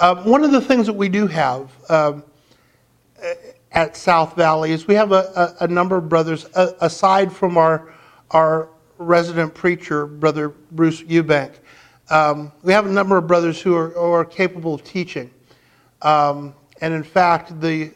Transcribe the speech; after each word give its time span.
Um, 0.00 0.24
one 0.24 0.44
of 0.44 0.52
the 0.52 0.60
things 0.60 0.86
that 0.86 0.92
we 0.92 1.08
do 1.08 1.26
have 1.26 1.72
um, 1.90 2.22
at 3.72 3.96
South 3.96 4.36
Valley 4.36 4.70
is 4.70 4.86
we 4.86 4.94
have 4.94 5.10
a, 5.10 5.56
a, 5.60 5.64
a 5.64 5.68
number 5.68 5.96
of 5.96 6.08
brothers, 6.08 6.46
aside 6.54 7.32
from 7.32 7.58
our, 7.58 7.92
our 8.30 8.68
resident 8.98 9.54
preacher, 9.54 10.06
Brother 10.06 10.50
Bruce 10.50 11.02
Eubank. 11.02 11.52
Um, 12.10 12.52
we 12.62 12.72
have 12.72 12.86
a 12.86 12.90
number 12.90 13.16
of 13.16 13.26
brothers 13.26 13.60
who 13.60 13.74
are, 13.74 13.88
who 13.90 14.12
are 14.12 14.24
capable 14.24 14.72
of 14.72 14.84
teaching. 14.84 15.32
Um, 16.02 16.54
and 16.80 16.94
in 16.94 17.02
fact, 17.02 17.60
the 17.60 17.92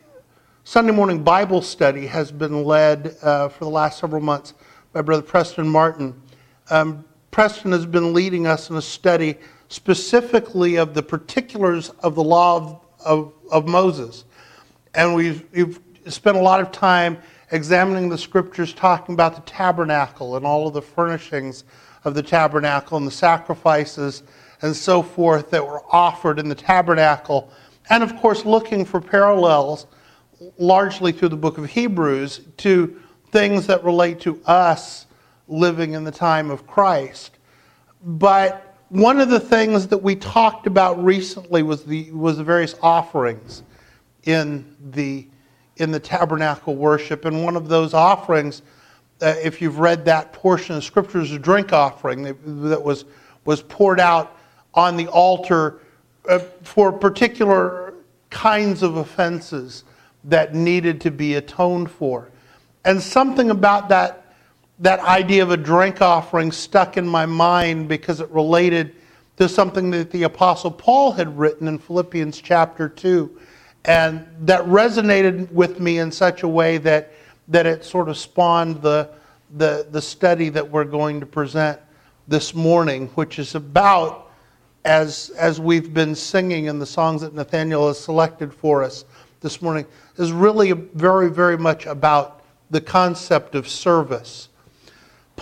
Sunday 0.64 0.93
morning 0.93 1.23
Bible 1.23 1.62
study 1.62 2.09
has 2.09 2.32
been 2.32 2.64
led 2.64 3.16
uh, 3.23 3.48
for 3.48 3.64
the 3.64 3.71
last 3.71 4.00
several 4.00 4.21
months 4.21 4.55
by 4.93 5.03
Brother 5.03 5.23
Preston 5.23 5.69
Martin. 5.69 6.21
Um, 6.69 7.05
Preston 7.30 7.71
has 7.71 7.87
been 7.87 8.12
leading 8.12 8.48
us 8.48 8.71
in 8.71 8.77
a 8.77 8.82
study 8.82 9.39
specifically 9.73 10.77
of 10.77 10.93
the 10.93 11.02
particulars 11.02 11.88
of 12.00 12.14
the 12.14 12.23
law 12.23 12.57
of, 12.59 12.80
of, 13.07 13.32
of 13.51 13.66
Moses. 13.66 14.27
And 14.95 15.15
we've, 15.15 15.46
we've 15.51 15.80
spent 16.09 16.37
a 16.37 16.41
lot 16.41 16.60
of 16.60 16.70
time 16.73 17.16
examining 17.52 18.10
the 18.10 18.19
scriptures, 18.19 18.74
talking 18.74 19.15
about 19.15 19.34
the 19.34 19.41
tabernacle 19.51 20.37
and 20.37 20.45
all 20.45 20.69
of 20.69 20.74
the 20.74 20.82
furnishings 20.82 21.65
of 22.05 22.12
the 22.12 22.23
tabernacle 22.23 22.98
and 22.98 23.06
the 23.06 23.10
sacrifices 23.12 24.23
and 24.60 24.77
so 24.77 25.02
forth 25.02 25.51
that 25.51 25.66
were 25.66 25.80
offered 25.91 26.38
in 26.38 26.51
the 26.51 26.54
tabernacle. 26.54 27.51
And 27.88 28.02
of 28.02 28.15
course, 28.18 28.45
looking 28.45 28.84
for 28.84 29.01
parallels, 29.01 29.87
largely 30.59 31.12
through 31.12 31.30
the 31.30 31.37
book 31.37 31.57
of 31.57 31.65
Hebrews, 31.65 32.43
to 32.59 33.01
things 33.30 33.66
that 33.68 33.82
relate 33.84 34.20
to 34.20 34.38
us 34.45 35.07
living 35.48 35.95
in 35.95 36.04
the 36.04 36.12
time 36.12 36.51
of 36.51 36.66
Christ. 36.66 37.38
But 38.04 38.71
one 38.92 39.23
of 39.23 39.30
the 39.30 39.41
things 39.41 39.87
that 39.87 39.96
we 39.96 40.14
talked 40.14 40.66
about 40.66 41.02
recently 41.02 41.62
was 41.62 41.82
the, 41.82 42.10
was 42.10 42.37
the 42.37 42.45
various 42.45 42.74
offerings 42.82 43.62
in 44.24 44.77
the, 44.91 45.27
in 45.79 45.90
the 45.90 45.98
tabernacle 45.98 46.76
worship. 46.76 47.24
And 47.24 47.43
one 47.43 47.57
of 47.57 47.68
those 47.68 47.95
offerings, 47.95 48.60
uh, 49.23 49.35
if 49.43 49.63
you've 49.63 49.79
read 49.79 50.04
that 50.04 50.35
portion 50.35 50.76
of 50.76 50.85
Scripture, 50.85 51.20
is 51.20 51.32
a 51.32 51.38
drink 51.38 51.73
offering 51.73 52.23
that, 52.24 52.37
that 52.45 52.82
was, 52.82 53.07
was 53.46 53.63
poured 53.63 53.98
out 53.98 54.37
on 54.74 54.98
the 54.98 55.07
altar 55.07 55.80
uh, 56.29 56.40
for 56.63 56.93
particular 56.93 57.95
kinds 58.29 58.82
of 58.82 58.96
offenses 58.96 59.85
that 60.24 60.54
needed 60.54 61.01
to 61.01 61.10
be 61.10 61.37
atoned 61.37 61.90
for. 61.90 62.30
And 62.85 63.01
something 63.01 63.48
about 63.48 63.88
that, 63.88 64.22
that 64.83 65.00
idea 65.00 65.43
of 65.43 65.50
a 65.50 65.56
drink 65.56 66.03
offering 66.03 66.53
stuck 66.53 66.97
in 66.97 67.06
my 67.06 67.25
mind 67.25 67.88
because 67.88 68.21
it 68.21 68.28
related 68.31 68.94
to 69.37 69.49
something 69.49 69.91
that 69.91 70.11
the 70.11 70.25
Apostle 70.25 70.71
Paul 70.71 71.12
had 71.12 71.38
written 71.38 71.69
in 71.69 71.78
Philippians 71.78 72.41
chapter 72.41 72.88
2 72.88 73.38
and 73.84 74.27
that 74.41 74.65
resonated 74.65 75.50
with 75.50 75.81
me 75.81 75.99
in 75.99 76.12
such 76.12 76.43
a 76.43 76.49
way 76.49 76.78
that 76.78 77.12
that 77.49 77.66
it 77.66 77.84
sort 77.84 78.09
of 78.09 78.16
spawned 78.16 78.81
the 78.83 79.10
the 79.56 79.87
the 79.91 80.00
study 80.00 80.49
that 80.49 80.69
we're 80.69 80.84
going 80.84 81.21
to 81.21 81.27
present 81.27 81.78
this 82.28 82.55
morning, 82.55 83.09
which 83.09 83.38
is 83.38 83.55
about 83.55 84.31
as 84.84 85.31
as 85.31 85.60
we've 85.60 85.93
been 85.93 86.15
singing 86.15 86.66
in 86.66 86.78
the 86.78 86.87
songs 86.87 87.21
that 87.22 87.34
Nathaniel 87.34 87.88
has 87.88 87.99
selected 87.99 88.55
for 88.55 88.83
us 88.83 89.05
this 89.41 89.60
morning, 89.60 89.84
is 90.16 90.33
really 90.33 90.72
very 90.72 91.28
very 91.28 91.59
much 91.59 91.87
about 91.87 92.43
the 92.71 92.81
concept 92.81 93.55
of 93.55 93.69
service. 93.69 94.49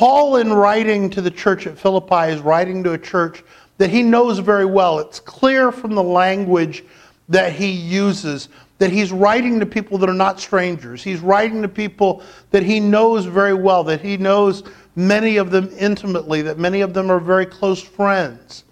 Paul, 0.01 0.37
in 0.37 0.51
writing 0.51 1.11
to 1.11 1.21
the 1.21 1.31
church 1.31 1.67
at 1.67 1.79
Philippi, 1.79 2.33
is 2.33 2.41
writing 2.41 2.83
to 2.85 2.95
a 2.95 2.99
church 2.99 3.45
that 3.77 3.91
he 3.91 4.03
knows 4.03 4.39
very 4.39 4.65
well. 4.65 4.99
It's 4.99 5.21
clear 5.21 5.71
from 5.71 5.95
the 5.95 6.03
language 6.03 6.85
that 7.29 7.53
he 7.53 7.71
uses, 7.71 8.49
that 8.79 8.91
he's 8.91 9.13
writing 9.13 9.61
to 9.61 9.67
people 9.67 9.99
that 9.99 10.09
are 10.09 10.15
not 10.15 10.41
strangers. 10.41 11.03
He's 11.03 11.21
writing 11.21 11.61
to 11.61 11.69
people 11.69 12.23
that 12.51 12.63
he 12.63 12.81
knows 12.81 13.27
very 13.27 13.53
well, 13.53 13.85
that 13.85 14.01
he 14.01 14.17
knows 14.17 14.63
many 14.97 15.37
of 15.37 15.51
them 15.51 15.69
intimately, 15.79 16.41
that 16.41 16.59
many 16.59 16.81
of 16.81 16.95
them 16.95 17.11
are 17.11 17.21
very 17.21 17.45
close 17.45 17.83
friends 17.83 18.65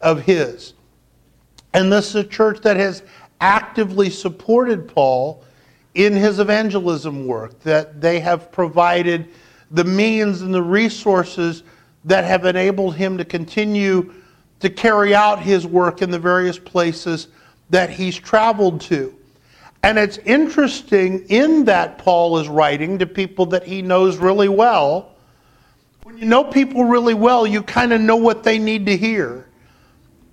of 0.00 0.22
his. 0.22 0.74
And 1.74 1.92
this 1.92 2.10
is 2.10 2.14
a 2.14 2.24
church 2.24 2.60
that 2.60 2.76
has 2.76 3.02
actively 3.40 4.08
supported 4.08 4.86
Paul 4.86 5.42
in 5.96 6.12
his 6.12 6.38
evangelism 6.38 7.26
work, 7.26 7.58
that 7.64 8.00
they 8.00 8.20
have 8.20 8.52
provided 8.52 9.28
the 9.70 9.84
means 9.84 10.42
and 10.42 10.54
the 10.54 10.62
resources 10.62 11.62
that 12.04 12.24
have 12.24 12.44
enabled 12.44 12.94
him 12.94 13.18
to 13.18 13.24
continue 13.24 14.12
to 14.60 14.70
carry 14.70 15.14
out 15.14 15.40
his 15.40 15.66
work 15.66 16.02
in 16.02 16.10
the 16.10 16.18
various 16.18 16.58
places 16.58 17.28
that 17.70 17.90
he's 17.90 18.16
traveled 18.16 18.80
to. 18.80 19.14
And 19.82 19.98
it's 19.98 20.18
interesting 20.18 21.26
in 21.28 21.64
that 21.66 21.98
Paul 21.98 22.38
is 22.38 22.48
writing 22.48 22.98
to 22.98 23.06
people 23.06 23.46
that 23.46 23.64
he 23.64 23.82
knows 23.82 24.16
really 24.16 24.48
well. 24.48 25.12
When 26.02 26.18
you 26.18 26.26
know 26.26 26.44
people 26.44 26.84
really 26.84 27.14
well, 27.14 27.46
you 27.46 27.62
kind 27.62 27.92
of 27.92 28.00
know 28.00 28.16
what 28.16 28.42
they 28.42 28.58
need 28.58 28.86
to 28.86 28.96
hear. 28.96 29.48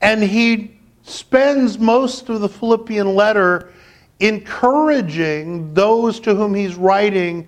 And 0.02 0.24
he 0.24 0.80
spends 1.04 1.80
most 1.80 2.30
of 2.30 2.42
the 2.42 2.50
Philippian 2.50 3.16
letter 3.16 3.72
encouraging 4.20 5.74
those 5.74 6.20
to 6.22 6.36
whom 6.36 6.54
he's 6.54 6.76
writing 6.76 7.48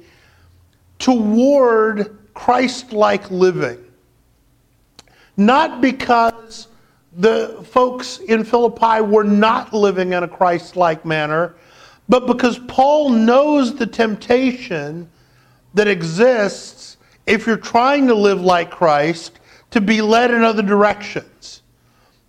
toward 1.00 2.17
Christ 2.33 2.94
like 2.94 3.29
living. 3.31 3.79
Not 5.38 5.81
because 5.81 6.67
the 7.17 7.63
folks 7.72 8.19
in 8.19 8.44
Philippi 8.44 9.01
were 9.01 9.23
not 9.23 9.73
living 9.73 10.13
in 10.13 10.23
a 10.23 10.28
Christ 10.28 10.75
like 10.75 11.05
manner, 11.05 11.55
but 12.07 12.28
because 12.28 12.59
Paul 12.67 13.09
knows 13.09 13.75
the 13.75 13.88
temptation 13.88 15.09
that 15.73 15.88
exists 15.88 16.97
if 17.25 17.47
you're 17.47 17.57
trying 17.57 18.07
to 18.07 18.16
live 18.16 18.41
like 18.41 18.69
Christ 18.69 19.39
to 19.72 19.81
be 19.81 20.01
led 20.01 20.31
in 20.31 20.44
other 20.44 20.61
directions, 20.61 21.61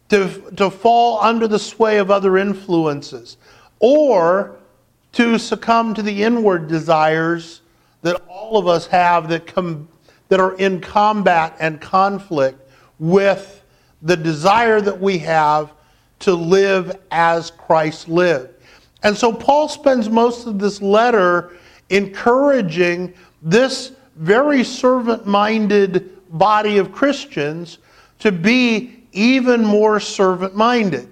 to, 0.08 0.50
to 0.56 0.70
fall 0.70 1.20
under 1.20 1.46
the 1.46 1.58
sway 1.58 1.98
of 1.98 2.10
other 2.10 2.38
influences, 2.38 3.36
or 3.78 4.56
to 5.12 5.38
succumb 5.38 5.94
to 5.94 6.02
the 6.02 6.22
inward 6.22 6.68
desires 6.68 7.60
that 8.02 8.22
all 8.28 8.56
of 8.56 8.66
us 8.66 8.86
have 8.86 9.28
that, 9.28 9.46
com- 9.46 9.88
that 10.28 10.40
are 10.40 10.54
in 10.56 10.80
combat 10.80 11.56
and 11.60 11.80
conflict 11.80 12.60
with 12.98 13.62
the 14.02 14.16
desire 14.16 14.80
that 14.80 15.00
we 15.00 15.18
have 15.18 15.72
to 16.20 16.34
live 16.34 16.98
as 17.10 17.50
Christ 17.50 18.08
lived. 18.08 18.54
And 19.02 19.16
so 19.16 19.32
Paul 19.32 19.68
spends 19.68 20.08
most 20.08 20.46
of 20.46 20.58
this 20.58 20.80
letter 20.80 21.56
encouraging 21.90 23.14
this 23.42 23.92
very 24.16 24.64
servant 24.64 25.26
minded 25.26 26.10
body 26.30 26.78
of 26.78 26.92
Christians 26.92 27.78
to 28.18 28.32
be 28.32 29.04
even 29.12 29.64
more 29.64 30.00
servant 30.00 30.56
minded. 30.56 31.08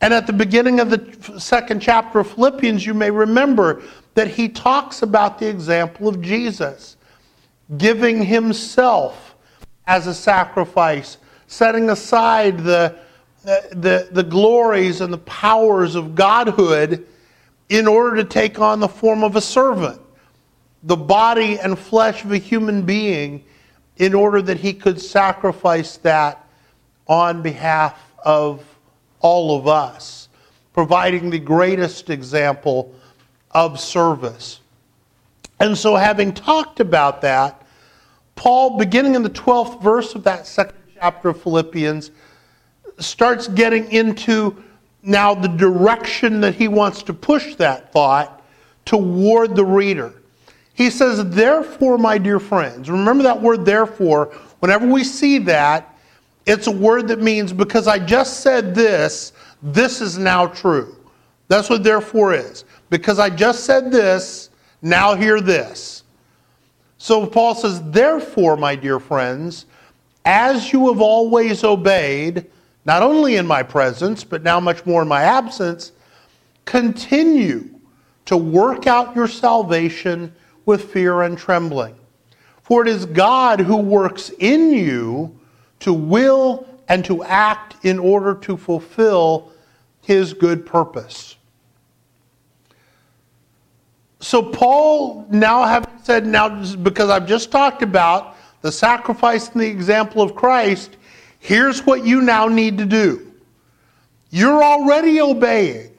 And 0.00 0.14
at 0.14 0.26
the 0.26 0.32
beginning 0.32 0.80
of 0.80 0.90
the 0.90 1.38
second 1.38 1.80
chapter 1.80 2.20
of 2.20 2.30
Philippians, 2.30 2.86
you 2.86 2.94
may 2.94 3.10
remember 3.10 3.82
that 4.20 4.28
he 4.28 4.50
talks 4.50 5.00
about 5.00 5.38
the 5.38 5.48
example 5.48 6.06
of 6.06 6.20
Jesus 6.20 6.98
giving 7.78 8.22
himself 8.22 9.34
as 9.86 10.06
a 10.06 10.12
sacrifice 10.12 11.16
setting 11.46 11.88
aside 11.88 12.58
the, 12.58 12.98
the, 13.42 14.08
the 14.12 14.22
glories 14.22 15.00
and 15.00 15.10
the 15.10 15.18
powers 15.18 15.94
of 15.94 16.14
godhood 16.14 17.06
in 17.70 17.88
order 17.88 18.14
to 18.16 18.24
take 18.24 18.58
on 18.58 18.78
the 18.78 18.88
form 18.88 19.24
of 19.24 19.36
a 19.36 19.40
servant, 19.40 19.98
the 20.82 20.96
body 20.96 21.58
and 21.58 21.78
flesh 21.78 22.22
of 22.22 22.30
a 22.32 22.36
human 22.36 22.82
being, 22.82 23.42
in 23.96 24.12
order 24.12 24.42
that 24.42 24.58
he 24.58 24.74
could 24.74 25.00
sacrifice 25.00 25.96
that 25.96 26.46
on 27.08 27.40
behalf 27.40 27.98
of 28.22 28.62
all 29.20 29.58
of 29.58 29.66
us, 29.66 30.28
providing 30.74 31.30
the 31.30 31.38
greatest 31.38 32.10
example 32.10 32.94
of 33.52 33.80
service. 33.80 34.60
And 35.58 35.76
so, 35.76 35.96
having 35.96 36.32
talked 36.32 36.80
about 36.80 37.20
that, 37.22 37.66
Paul, 38.34 38.78
beginning 38.78 39.14
in 39.14 39.22
the 39.22 39.30
12th 39.30 39.82
verse 39.82 40.14
of 40.14 40.24
that 40.24 40.46
second 40.46 40.78
chapter 40.94 41.28
of 41.28 41.42
Philippians 41.42 42.10
starts 42.98 43.48
getting 43.48 43.90
into 43.92 44.62
now 45.02 45.34
the 45.34 45.48
direction 45.48 46.40
that 46.40 46.54
he 46.54 46.68
wants 46.68 47.02
to 47.02 47.12
push 47.14 47.54
that 47.56 47.92
thought 47.92 48.42
toward 48.84 49.56
the 49.56 49.64
reader. 49.64 50.14
He 50.74 50.90
says, 50.90 51.22
Therefore, 51.28 51.98
my 51.98 52.18
dear 52.18 52.38
friends, 52.38 52.90
remember 52.90 53.22
that 53.24 53.40
word 53.40 53.64
therefore. 53.64 54.26
Whenever 54.60 54.86
we 54.86 55.04
see 55.04 55.38
that, 55.38 55.94
it's 56.46 56.66
a 56.66 56.70
word 56.70 57.08
that 57.08 57.20
means 57.20 57.52
because 57.52 57.86
I 57.86 57.98
just 57.98 58.40
said 58.40 58.74
this, 58.74 59.32
this 59.62 60.00
is 60.00 60.18
now 60.18 60.46
true. 60.46 60.96
That's 61.48 61.68
what 61.68 61.82
therefore 61.82 62.32
is. 62.34 62.64
Because 62.90 63.18
I 63.18 63.30
just 63.30 63.64
said 63.64 63.90
this, 63.90 64.50
now 64.82 65.14
hear 65.14 65.40
this. 65.40 66.02
So 66.98 67.26
Paul 67.26 67.54
says, 67.54 67.80
Therefore, 67.90 68.56
my 68.56 68.74
dear 68.74 69.00
friends, 69.00 69.66
as 70.24 70.72
you 70.72 70.88
have 70.88 71.00
always 71.00 71.64
obeyed, 71.64 72.46
not 72.84 73.02
only 73.02 73.36
in 73.36 73.46
my 73.46 73.62
presence, 73.62 74.24
but 74.24 74.42
now 74.42 74.60
much 74.60 74.84
more 74.84 75.02
in 75.02 75.08
my 75.08 75.22
absence, 75.22 75.92
continue 76.64 77.68
to 78.26 78.36
work 78.36 78.86
out 78.86 79.16
your 79.16 79.28
salvation 79.28 80.32
with 80.66 80.92
fear 80.92 81.22
and 81.22 81.38
trembling. 81.38 81.94
For 82.62 82.82
it 82.82 82.88
is 82.88 83.06
God 83.06 83.60
who 83.60 83.76
works 83.76 84.30
in 84.38 84.72
you 84.72 85.36
to 85.80 85.92
will 85.92 86.68
and 86.88 87.04
to 87.04 87.24
act 87.24 87.84
in 87.84 87.98
order 87.98 88.34
to 88.34 88.56
fulfill 88.56 89.52
his 90.02 90.34
good 90.34 90.66
purpose. 90.66 91.36
So, 94.20 94.42
Paul, 94.42 95.26
now 95.30 95.64
having 95.64 95.90
said, 96.02 96.26
now 96.26 96.62
because 96.76 97.08
I've 97.08 97.26
just 97.26 97.50
talked 97.50 97.82
about 97.82 98.36
the 98.60 98.70
sacrifice 98.70 99.48
and 99.50 99.60
the 99.62 99.66
example 99.66 100.20
of 100.22 100.34
Christ, 100.34 100.96
here's 101.38 101.86
what 101.86 102.04
you 102.04 102.20
now 102.20 102.46
need 102.46 102.76
to 102.78 102.84
do. 102.84 103.32
You're 104.30 104.62
already 104.62 105.20
obeying, 105.20 105.90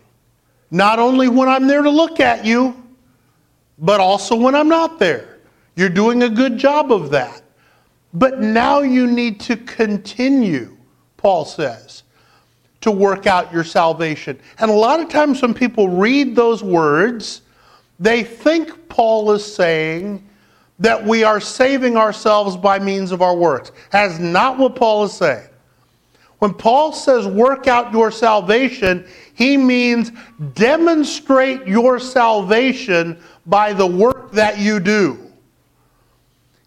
not 0.70 1.00
only 1.00 1.28
when 1.28 1.50
I'm 1.50 1.68
there 1.68 1.82
to 1.82 1.90
look 1.90 2.20
at 2.20 2.46
you, 2.46 2.76
but 3.80 4.00
also 4.00 4.36
when 4.36 4.54
I'm 4.56 4.70
not 4.70 5.00
there. 5.00 5.40
You're 5.76 5.90
doing 5.90 6.24
a 6.24 6.30
good 6.30 6.58
job 6.58 6.92
of 6.92 7.10
that. 7.10 7.42
But 8.14 8.40
now 8.40 8.82
you 8.82 9.08
need 9.08 9.40
to 9.42 9.58
continue, 9.58 10.78
Paul 11.18 11.46
says, 11.46 12.04
to 12.82 12.92
work 12.92 13.26
out 13.26 13.52
your 13.52 13.64
salvation. 13.64 14.40
And 14.60 14.70
a 14.70 14.74
lot 14.74 15.00
of 15.00 15.10
times 15.10 15.42
when 15.42 15.54
people 15.54 15.90
read 15.90 16.36
those 16.36 16.62
words, 16.64 17.41
they 18.02 18.24
think 18.24 18.90
Paul 18.90 19.32
is 19.32 19.46
saying 19.46 20.28
that 20.80 21.06
we 21.06 21.24
are 21.24 21.40
saving 21.40 21.96
ourselves 21.96 22.58
by 22.58 22.80
means 22.80 23.12
of 23.12 23.22
our 23.22 23.36
works. 23.36 23.72
That's 23.92 24.18
not 24.18 24.58
what 24.58 24.76
Paul 24.76 25.04
is 25.04 25.14
saying. 25.14 25.48
When 26.40 26.56
Paul 26.56 26.92
says 26.92 27.28
work 27.28 27.68
out 27.68 27.94
your 27.94 28.10
salvation, 28.10 29.06
he 29.36 29.56
means 29.56 30.12
demonstrate 30.56 31.68
your 31.68 32.00
salvation 32.00 33.22
by 33.46 33.74
the 33.74 33.86
work 33.86 34.32
that 34.32 34.58
you 34.58 34.80
do. 34.80 35.20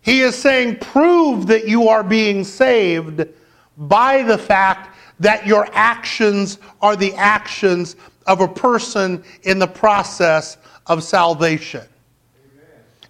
He 0.03 0.21
is 0.21 0.37
saying 0.37 0.77
prove 0.77 1.49
that 1.49 1.67
you 1.67 1.89
are 1.89 2.05
being 2.05 2.45
saved 2.45 3.27
by 3.77 4.23
the 4.23 4.39
fact 4.39 4.97
that 5.19 5.45
your 5.45 5.67
actions 5.73 6.59
are 6.81 6.95
the 6.95 7.13
actions 7.15 7.97
of 8.29 8.41
a 8.41 8.49
person 8.49 9.25
in 9.43 9.59
the 9.59 9.67
process 9.67 10.59
of 10.87 11.03
salvation. 11.03 11.83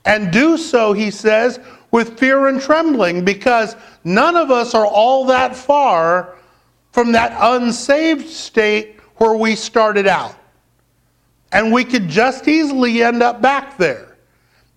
And 0.05 0.33
do 0.33 0.57
so, 0.59 0.93
he 0.93 1.11
says, 1.11 1.59
with 1.91 2.19
fear 2.19 2.49
and 2.49 2.61
trembling, 2.61 3.25
because 3.25 3.77
none 4.03 4.37
of 4.37 4.51
us 4.51 4.75
are 4.75 4.87
all 4.87 5.25
that 5.27 5.57
far 5.57 6.37
from 6.93 7.13
that 7.13 7.37
unsaved 7.41 8.29
state 8.29 8.97
where 9.17 9.35
we 9.35 9.55
started 9.55 10.07
out. 10.07 10.37
And 11.53 11.73
we 11.73 11.85
could 11.85 12.09
just 12.09 12.49
easily 12.49 13.03
end 13.03 13.23
up 13.23 13.41
back 13.41 13.79
there 13.79 14.17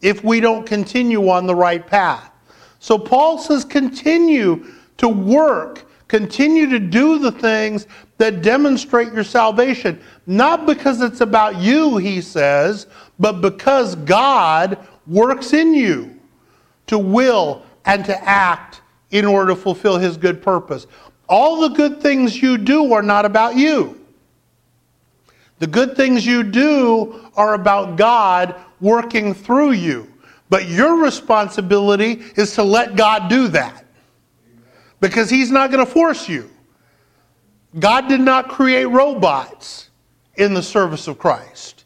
if 0.02 0.24
we 0.24 0.40
don't 0.40 0.66
continue 0.66 1.28
on 1.30 1.48
the 1.48 1.56
right 1.56 1.86
path. 1.86 2.32
So 2.80 3.00
Paul 3.00 3.40
says, 3.40 3.66
continue 3.66 4.66
to 4.98 5.10
work, 5.10 5.86
continue 6.08 6.70
to 6.70 6.80
do 6.80 7.18
the 7.20 7.32
things 7.32 7.88
that 8.18 8.42
demonstrate 8.42 9.14
your 9.14 9.24
salvation. 9.24 10.02
Not 10.26 10.66
because 10.66 11.02
it's 11.02 11.22
about 11.22 11.58
you, 11.58 11.98
he 11.98 12.22
says, 12.22 12.88
but 13.20 13.42
because 13.42 13.96
God 13.96 14.78
works 15.06 15.54
in 15.54 15.74
you 15.74 16.20
to 16.88 16.98
will 16.98 17.64
and 17.86 18.04
to 18.06 18.28
act 18.28 18.82
in 19.12 19.26
order 19.26 19.54
to 19.54 19.56
fulfill 19.56 19.98
his 19.98 20.18
good 20.18 20.42
purpose. 20.42 20.88
All 21.30 21.62
the 21.62 21.70
good 21.70 22.02
things 22.02 22.42
you 22.42 22.58
do 22.58 22.92
are 22.94 23.02
not 23.02 23.26
about 23.26 23.56
you. 23.56 24.00
The 25.60 25.68
good 25.68 25.96
things 25.96 26.26
you 26.26 26.44
do 26.44 27.30
are 27.36 27.54
about 27.54 27.98
God 27.98 28.56
working 28.80 29.34
through 29.34 29.72
you. 29.72 30.12
But 30.50 30.70
your 30.70 31.02
responsibility 31.04 32.24
is 32.36 32.54
to 32.56 32.64
let 32.64 32.96
God 32.96 33.30
do 33.30 33.48
that. 33.50 33.86
Because 35.00 35.30
He's 35.30 35.52
not 35.52 35.72
going 35.72 35.86
to 35.86 35.92
force 35.92 36.30
you. 36.30 36.50
God 37.80 38.08
did 38.08 38.22
not 38.22 38.50
create 38.50 38.86
robots 38.86 39.90
in 40.36 40.54
the 40.54 40.64
service 40.64 41.08
of 41.08 41.20
Christ. 41.20 41.86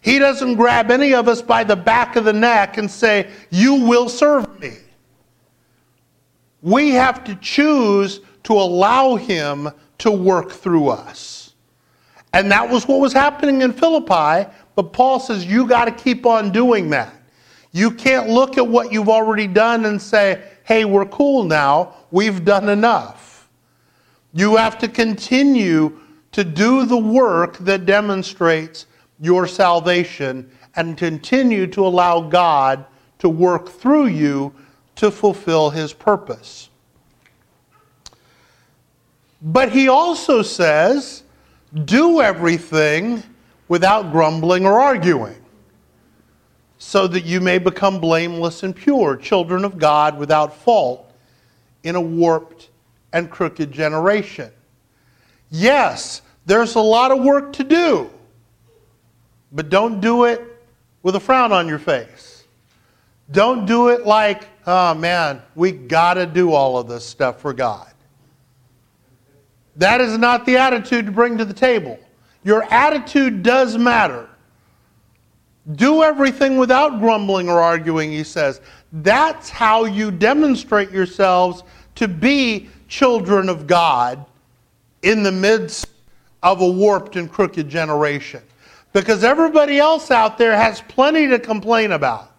He 0.00 0.18
doesn't 0.20 0.54
grab 0.54 0.90
any 0.90 1.14
of 1.14 1.26
us 1.26 1.42
by 1.42 1.64
the 1.64 1.74
back 1.74 2.14
of 2.14 2.24
the 2.24 2.32
neck 2.32 2.78
and 2.78 2.88
say, 2.88 3.28
You 3.50 3.74
will 3.86 4.08
serve 4.08 4.60
me. 4.60 4.74
We 6.62 6.90
have 6.90 7.24
to 7.24 7.34
choose 7.36 8.20
to 8.44 8.52
allow 8.52 9.16
Him 9.16 9.68
to 9.98 10.10
work 10.12 10.52
through 10.52 10.90
us. 10.90 11.54
And 12.32 12.50
that 12.52 12.70
was 12.70 12.86
what 12.86 13.00
was 13.00 13.12
happening 13.12 13.62
in 13.62 13.72
Philippi, 13.72 14.48
but 14.76 14.92
Paul 14.92 15.18
says, 15.18 15.44
You 15.44 15.66
got 15.66 15.86
to 15.86 15.90
keep 15.90 16.24
on 16.24 16.52
doing 16.52 16.90
that. 16.90 17.12
You 17.72 17.90
can't 17.90 18.28
look 18.28 18.58
at 18.58 18.66
what 18.66 18.92
you've 18.92 19.08
already 19.08 19.46
done 19.46 19.86
and 19.86 20.00
say, 20.00 20.42
Hey, 20.64 20.84
we're 20.84 21.06
cool 21.06 21.44
now. 21.44 21.94
We've 22.10 22.44
done 22.44 22.68
enough. 22.68 23.25
You 24.36 24.56
have 24.56 24.76
to 24.80 24.88
continue 24.88 25.98
to 26.32 26.44
do 26.44 26.84
the 26.84 26.98
work 26.98 27.56
that 27.56 27.86
demonstrates 27.86 28.84
your 29.18 29.46
salvation 29.46 30.50
and 30.74 30.98
continue 30.98 31.66
to 31.68 31.86
allow 31.86 32.20
God 32.20 32.84
to 33.20 33.30
work 33.30 33.70
through 33.70 34.08
you 34.08 34.54
to 34.96 35.10
fulfill 35.10 35.70
his 35.70 35.94
purpose. 35.94 36.68
But 39.40 39.72
he 39.72 39.88
also 39.88 40.42
says, 40.42 41.22
do 41.86 42.20
everything 42.20 43.22
without 43.68 44.12
grumbling 44.12 44.66
or 44.66 44.78
arguing, 44.78 45.42
so 46.76 47.06
that 47.06 47.24
you 47.24 47.40
may 47.40 47.56
become 47.56 48.00
blameless 48.00 48.64
and 48.64 48.76
pure, 48.76 49.16
children 49.16 49.64
of 49.64 49.78
God 49.78 50.18
without 50.18 50.54
fault 50.54 51.10
in 51.84 51.94
a 51.94 52.00
warped 52.00 52.68
and 53.12 53.30
crooked 53.30 53.72
generation. 53.72 54.50
Yes, 55.50 56.22
there's 56.44 56.74
a 56.74 56.80
lot 56.80 57.10
of 57.10 57.22
work 57.22 57.52
to 57.54 57.64
do. 57.64 58.10
But 59.52 59.68
don't 59.68 60.00
do 60.00 60.24
it 60.24 60.42
with 61.02 61.16
a 61.16 61.20
frown 61.20 61.52
on 61.52 61.68
your 61.68 61.78
face. 61.78 62.44
Don't 63.30 63.66
do 63.66 63.88
it 63.88 64.06
like, 64.06 64.48
oh 64.66 64.94
man, 64.94 65.42
we 65.54 65.72
got 65.72 66.14
to 66.14 66.26
do 66.26 66.52
all 66.52 66.78
of 66.78 66.88
this 66.88 67.04
stuff 67.04 67.40
for 67.40 67.52
God. 67.52 67.90
That 69.76 70.00
is 70.00 70.16
not 70.16 70.46
the 70.46 70.56
attitude 70.56 71.06
to 71.06 71.12
bring 71.12 71.36
to 71.38 71.44
the 71.44 71.54
table. 71.54 71.98
Your 72.44 72.62
attitude 72.72 73.42
does 73.42 73.76
matter. 73.76 74.28
Do 75.74 76.04
everything 76.04 76.58
without 76.58 77.00
grumbling 77.00 77.48
or 77.48 77.60
arguing, 77.60 78.12
he 78.12 78.22
says. 78.22 78.60
That's 78.92 79.50
how 79.50 79.84
you 79.84 80.12
demonstrate 80.12 80.92
yourselves 80.92 81.64
to 81.96 82.08
be 82.08 82.68
children 82.88 83.48
of 83.48 83.66
God 83.66 84.24
in 85.02 85.22
the 85.22 85.32
midst 85.32 85.88
of 86.42 86.60
a 86.60 86.66
warped 86.68 87.16
and 87.16 87.30
crooked 87.30 87.68
generation 87.68 88.42
because 88.92 89.24
everybody 89.24 89.78
else 89.78 90.10
out 90.10 90.38
there 90.38 90.56
has 90.56 90.80
plenty 90.82 91.26
to 91.28 91.38
complain 91.38 91.92
about. 91.92 92.32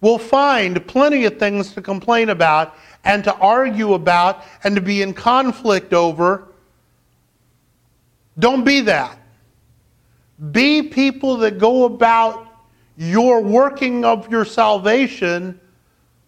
We'll 0.00 0.18
find 0.18 0.84
plenty 0.86 1.24
of 1.26 1.38
things 1.38 1.72
to 1.74 1.80
complain 1.80 2.28
about 2.30 2.76
and 3.04 3.22
to 3.24 3.34
argue 3.36 3.94
about 3.94 4.44
and 4.64 4.74
to 4.74 4.82
be 4.82 5.02
in 5.02 5.14
conflict 5.14 5.92
over. 5.92 6.48
Don't 8.38 8.64
be 8.64 8.80
that. 8.80 9.18
Be 10.50 10.82
people 10.82 11.36
that 11.38 11.58
go 11.58 11.84
about 11.84 12.48
your 12.96 13.40
working 13.40 14.04
of 14.04 14.30
your 14.30 14.44
salvation 14.44 15.58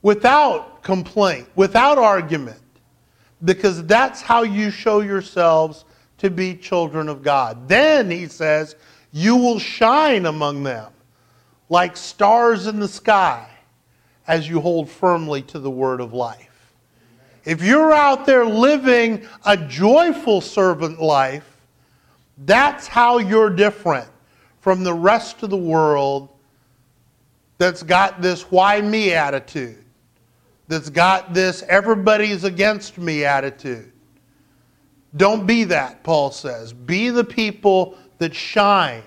without 0.03 0.74
complaint, 0.85 1.49
without 1.57 1.99
argument, 1.99 2.61
because 3.45 3.85
that's 3.85 4.23
how 4.23 4.45
you 4.45 4.71
show 4.71 5.01
yourselves 5.01 5.85
to 6.19 6.31
be 6.31 6.55
children 6.55 7.09
of 7.09 7.23
God. 7.23 7.69
Then, 7.69 8.09
he 8.09 8.29
says, 8.29 8.77
you 9.13 9.37
will 9.37 9.59
shine 9.59 10.27
among 10.27 10.63
them 10.63 10.93
like 11.69 11.97
stars 11.97 12.69
in 12.69 12.79
the 12.79 12.89
sky 12.89 13.49
as 14.27 14.49
you 14.49 14.61
hold 14.61 14.89
firmly 14.89 15.43
to 15.43 15.59
the 15.59 15.71
word 15.71 16.01
of 16.01 16.13
life. 16.13 16.73
If 17.45 17.63
you're 17.63 17.93
out 17.93 18.25
there 18.25 18.47
living 18.47 19.27
a 19.45 19.57
joyful 19.57 20.41
servant 20.41 21.01
life, 21.01 21.57
that's 22.47 22.87
how 22.87 23.19
you're 23.19 23.51
different 23.51 24.09
from 24.61 24.83
the 24.83 24.95
rest 24.95 25.43
of 25.43 25.51
the 25.51 25.57
world 25.57 26.31
that's 27.59 27.83
got 27.83 28.23
this 28.23 28.51
why 28.51 28.81
me 28.81 29.13
attitude, 29.13 29.84
that's 30.69 30.91
got 30.91 31.35
this 31.35 31.63
everybody's 31.69 32.45
against 32.45 32.99
me 32.99 33.25
attitude. 33.25 33.93
Don't 35.17 35.47
be 35.47 35.65
that, 35.65 36.03
Paul 36.03 36.31
says. 36.31 36.73
Be 36.73 37.11
the 37.11 37.25
people 37.25 37.97
that 38.19 38.35
shine 38.35 39.03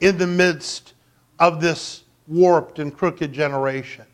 in 0.00 0.18
the 0.18 0.26
midst 0.26 0.94
of 1.38 1.60
this 1.60 2.04
warped 2.26 2.78
and 2.78 2.94
crooked 2.94 3.32
generation. 3.32 4.04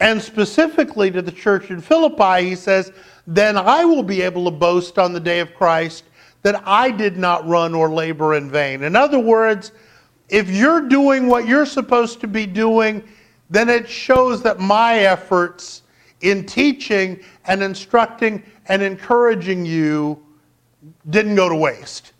And 0.00 0.20
specifically 0.20 1.10
to 1.10 1.22
the 1.22 1.32
church 1.32 1.70
in 1.70 1.80
Philippi, 1.80 2.48
he 2.48 2.56
says, 2.56 2.92
Then 3.26 3.56
I 3.56 3.84
will 3.84 4.02
be 4.02 4.22
able 4.22 4.44
to 4.46 4.50
boast 4.50 4.98
on 4.98 5.12
the 5.12 5.20
day 5.20 5.40
of 5.40 5.54
Christ 5.54 6.04
that 6.42 6.60
I 6.66 6.90
did 6.90 7.16
not 7.16 7.46
run 7.46 7.74
or 7.74 7.88
labor 7.88 8.34
in 8.34 8.50
vain. 8.50 8.82
In 8.82 8.96
other 8.96 9.20
words, 9.20 9.72
if 10.28 10.50
you're 10.50 10.88
doing 10.88 11.28
what 11.28 11.46
you're 11.46 11.66
supposed 11.66 12.20
to 12.20 12.26
be 12.26 12.46
doing, 12.46 13.06
then 13.52 13.68
it 13.68 13.86
shows 13.86 14.42
that 14.42 14.58
my 14.58 15.00
efforts 15.00 15.82
in 16.22 16.46
teaching 16.46 17.20
and 17.44 17.62
instructing 17.62 18.42
and 18.68 18.80
encouraging 18.80 19.66
you 19.66 20.24
didn't 21.10 21.34
go 21.34 21.50
to 21.50 21.54
waste. 21.54 22.14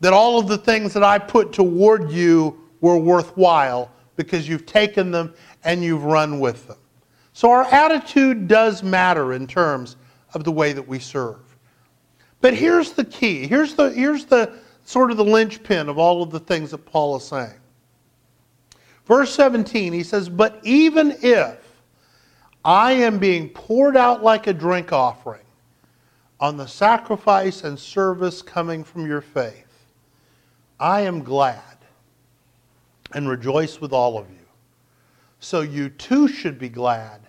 That 0.00 0.12
all 0.12 0.38
of 0.38 0.46
the 0.46 0.58
things 0.58 0.92
that 0.92 1.02
I 1.02 1.18
put 1.18 1.54
toward 1.54 2.10
you 2.10 2.60
were 2.82 2.98
worthwhile 2.98 3.90
because 4.16 4.46
you've 4.46 4.66
taken 4.66 5.10
them 5.10 5.32
and 5.64 5.82
you've 5.82 6.04
run 6.04 6.40
with 6.40 6.68
them. 6.68 6.76
So 7.32 7.50
our 7.50 7.64
attitude 7.64 8.48
does 8.48 8.82
matter 8.82 9.32
in 9.32 9.46
terms 9.46 9.96
of 10.34 10.44
the 10.44 10.52
way 10.52 10.74
that 10.74 10.86
we 10.86 10.98
serve. 10.98 11.40
But 12.42 12.52
here's 12.52 12.92
the 12.92 13.04
key. 13.04 13.46
Here's 13.46 13.74
the, 13.74 13.90
here's 13.92 14.26
the 14.26 14.58
sort 14.84 15.10
of 15.10 15.16
the 15.16 15.24
linchpin 15.24 15.88
of 15.88 15.96
all 15.96 16.22
of 16.22 16.30
the 16.30 16.40
things 16.40 16.72
that 16.72 16.84
Paul 16.84 17.16
is 17.16 17.24
saying. 17.24 17.58
Verse 19.08 19.34
17, 19.34 19.94
he 19.94 20.02
says, 20.02 20.28
But 20.28 20.60
even 20.62 21.16
if 21.22 21.58
I 22.62 22.92
am 22.92 23.18
being 23.18 23.48
poured 23.48 23.96
out 23.96 24.22
like 24.22 24.46
a 24.46 24.52
drink 24.52 24.92
offering 24.92 25.40
on 26.38 26.58
the 26.58 26.66
sacrifice 26.66 27.64
and 27.64 27.78
service 27.78 28.42
coming 28.42 28.84
from 28.84 29.06
your 29.06 29.22
faith, 29.22 29.64
I 30.78 31.00
am 31.00 31.24
glad 31.24 31.62
and 33.12 33.26
rejoice 33.26 33.80
with 33.80 33.92
all 33.94 34.18
of 34.18 34.28
you. 34.28 34.36
So 35.40 35.62
you 35.62 35.88
too 35.88 36.28
should 36.28 36.58
be 36.58 36.68
glad 36.68 37.22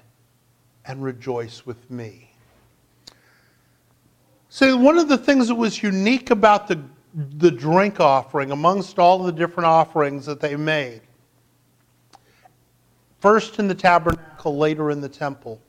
and 0.85 1.01
rejoice 1.01 1.65
with 1.65 1.89
me. 1.89 2.29
See, 4.49 4.73
one 4.73 4.97
of 4.97 5.07
the 5.07 5.17
things 5.17 5.47
that 5.47 5.55
was 5.55 5.81
unique 5.81 6.31
about 6.31 6.67
the, 6.67 6.81
the 7.37 7.51
drink 7.51 8.01
offering, 8.01 8.51
amongst 8.51 8.99
all 8.99 9.19
the 9.23 9.31
different 9.31 9.67
offerings 9.67 10.25
that 10.25 10.41
they 10.41 10.55
made, 10.57 11.01
first 13.19 13.59
in 13.59 13.67
the 13.67 13.75
tabernacle, 13.75 14.57
later 14.57 14.91
in 14.91 15.01
the 15.01 15.09
temple, 15.09 15.61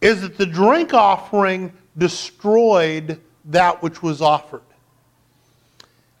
is 0.00 0.22
that 0.22 0.36
the 0.36 0.46
drink 0.46 0.92
offering 0.92 1.72
destroyed 1.96 3.20
that 3.46 3.82
which 3.82 4.02
was 4.02 4.20
offered. 4.20 4.62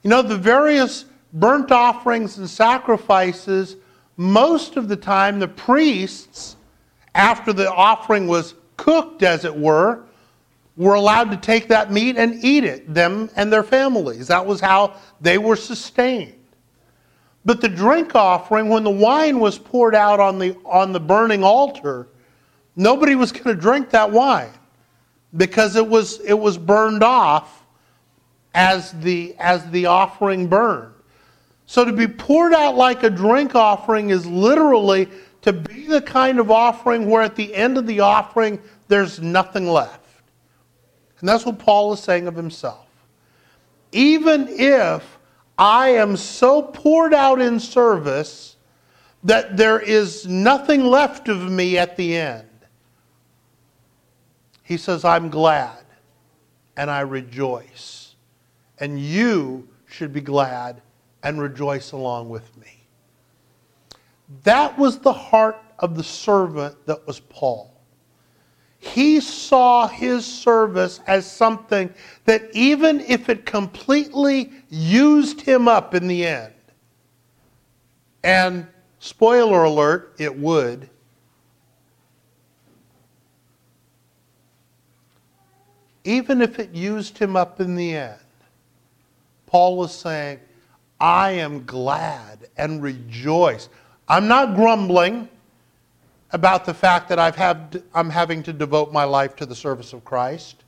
You 0.02 0.10
know, 0.10 0.22
the 0.22 0.38
various 0.38 1.04
burnt 1.32 1.70
offerings 1.72 2.38
and 2.38 2.48
sacrifices, 2.48 3.76
most 4.16 4.76
of 4.76 4.88
the 4.88 4.96
time, 4.96 5.38
the 5.38 5.48
priests, 5.48 6.56
after 7.14 7.52
the 7.52 7.70
offering 7.72 8.26
was 8.28 8.54
cooked, 8.76 9.22
as 9.22 9.44
it 9.44 9.54
were, 9.54 10.04
were 10.76 10.94
allowed 10.94 11.30
to 11.30 11.36
take 11.36 11.68
that 11.68 11.90
meat 11.90 12.16
and 12.16 12.44
eat 12.44 12.62
it, 12.64 12.92
them 12.92 13.30
and 13.36 13.52
their 13.52 13.62
families. 13.62 14.28
That 14.28 14.44
was 14.44 14.60
how 14.60 14.94
they 15.20 15.38
were 15.38 15.56
sustained. 15.56 16.35
But 17.46 17.60
the 17.60 17.68
drink 17.68 18.16
offering, 18.16 18.68
when 18.68 18.82
the 18.82 18.90
wine 18.90 19.38
was 19.38 19.56
poured 19.56 19.94
out 19.94 20.18
on 20.18 20.40
the, 20.40 20.56
on 20.64 20.92
the 20.92 20.98
burning 20.98 21.44
altar, 21.44 22.08
nobody 22.74 23.14
was 23.14 23.30
going 23.30 23.44
to 23.44 23.54
drink 23.54 23.88
that 23.90 24.10
wine 24.10 24.50
because 25.36 25.76
it 25.76 25.86
was, 25.86 26.18
it 26.20 26.34
was 26.34 26.58
burned 26.58 27.04
off 27.04 27.64
as 28.52 28.90
the, 29.00 29.36
as 29.38 29.64
the 29.70 29.86
offering 29.86 30.48
burned. 30.48 30.92
So 31.66 31.84
to 31.84 31.92
be 31.92 32.08
poured 32.08 32.52
out 32.52 32.76
like 32.76 33.04
a 33.04 33.10
drink 33.10 33.54
offering 33.54 34.10
is 34.10 34.26
literally 34.26 35.08
to 35.42 35.52
be 35.52 35.86
the 35.86 36.02
kind 36.02 36.40
of 36.40 36.50
offering 36.50 37.08
where 37.08 37.22
at 37.22 37.36
the 37.36 37.54
end 37.54 37.78
of 37.78 37.86
the 37.86 38.00
offering 38.00 38.60
there's 38.88 39.20
nothing 39.20 39.68
left. 39.68 40.00
And 41.20 41.28
that's 41.28 41.46
what 41.46 41.60
Paul 41.60 41.92
is 41.92 42.00
saying 42.00 42.26
of 42.26 42.34
himself. 42.34 42.88
Even 43.92 44.48
if 44.48 45.15
I 45.58 45.90
am 45.90 46.16
so 46.16 46.62
poured 46.62 47.14
out 47.14 47.40
in 47.40 47.60
service 47.60 48.56
that 49.24 49.56
there 49.56 49.80
is 49.80 50.26
nothing 50.26 50.84
left 50.84 51.28
of 51.28 51.50
me 51.50 51.78
at 51.78 51.96
the 51.96 52.16
end, 52.16 52.48
he 54.62 54.76
says, 54.76 55.04
I'm 55.04 55.30
glad 55.30 55.84
and 56.76 56.90
I 56.90 57.00
rejoice. 57.00 58.14
And 58.78 59.00
you 59.00 59.68
should 59.86 60.12
be 60.12 60.20
glad 60.20 60.82
and 61.22 61.40
rejoice 61.40 61.92
along 61.92 62.28
with 62.28 62.56
me. 62.56 62.86
That 64.42 64.78
was 64.78 64.98
the 64.98 65.12
heart 65.12 65.62
of 65.78 65.96
the 65.96 66.04
servant 66.04 66.84
that 66.86 67.06
was 67.06 67.20
Paul. 67.20 67.75
He 68.78 69.20
saw 69.20 69.88
his 69.88 70.24
service 70.24 71.00
as 71.06 71.30
something 71.30 71.92
that, 72.24 72.42
even 72.52 73.00
if 73.00 73.28
it 73.28 73.46
completely 73.46 74.52
used 74.68 75.40
him 75.40 75.66
up 75.66 75.94
in 75.94 76.06
the 76.06 76.26
end, 76.26 76.52
and 78.22 78.66
spoiler 78.98 79.64
alert, 79.64 80.14
it 80.18 80.36
would. 80.36 80.90
Even 86.04 86.40
if 86.40 86.58
it 86.58 86.70
used 86.70 87.18
him 87.18 87.34
up 87.34 87.60
in 87.60 87.74
the 87.74 87.96
end, 87.96 88.18
Paul 89.46 89.76
was 89.76 89.94
saying, 89.94 90.40
I 91.00 91.32
am 91.32 91.64
glad 91.64 92.48
and 92.56 92.82
rejoice. 92.82 93.68
I'm 94.08 94.28
not 94.28 94.54
grumbling 94.54 95.28
about 96.36 96.66
the 96.66 96.74
fact 96.74 97.08
that 97.08 97.18
I've 97.18 97.34
had, 97.34 97.82
I'm 97.94 98.10
having 98.10 98.42
to 98.42 98.52
devote 98.52 98.92
my 98.92 99.04
life 99.04 99.34
to 99.36 99.46
the 99.46 99.54
service 99.54 99.94
of 99.94 100.04
Christ. 100.04 100.64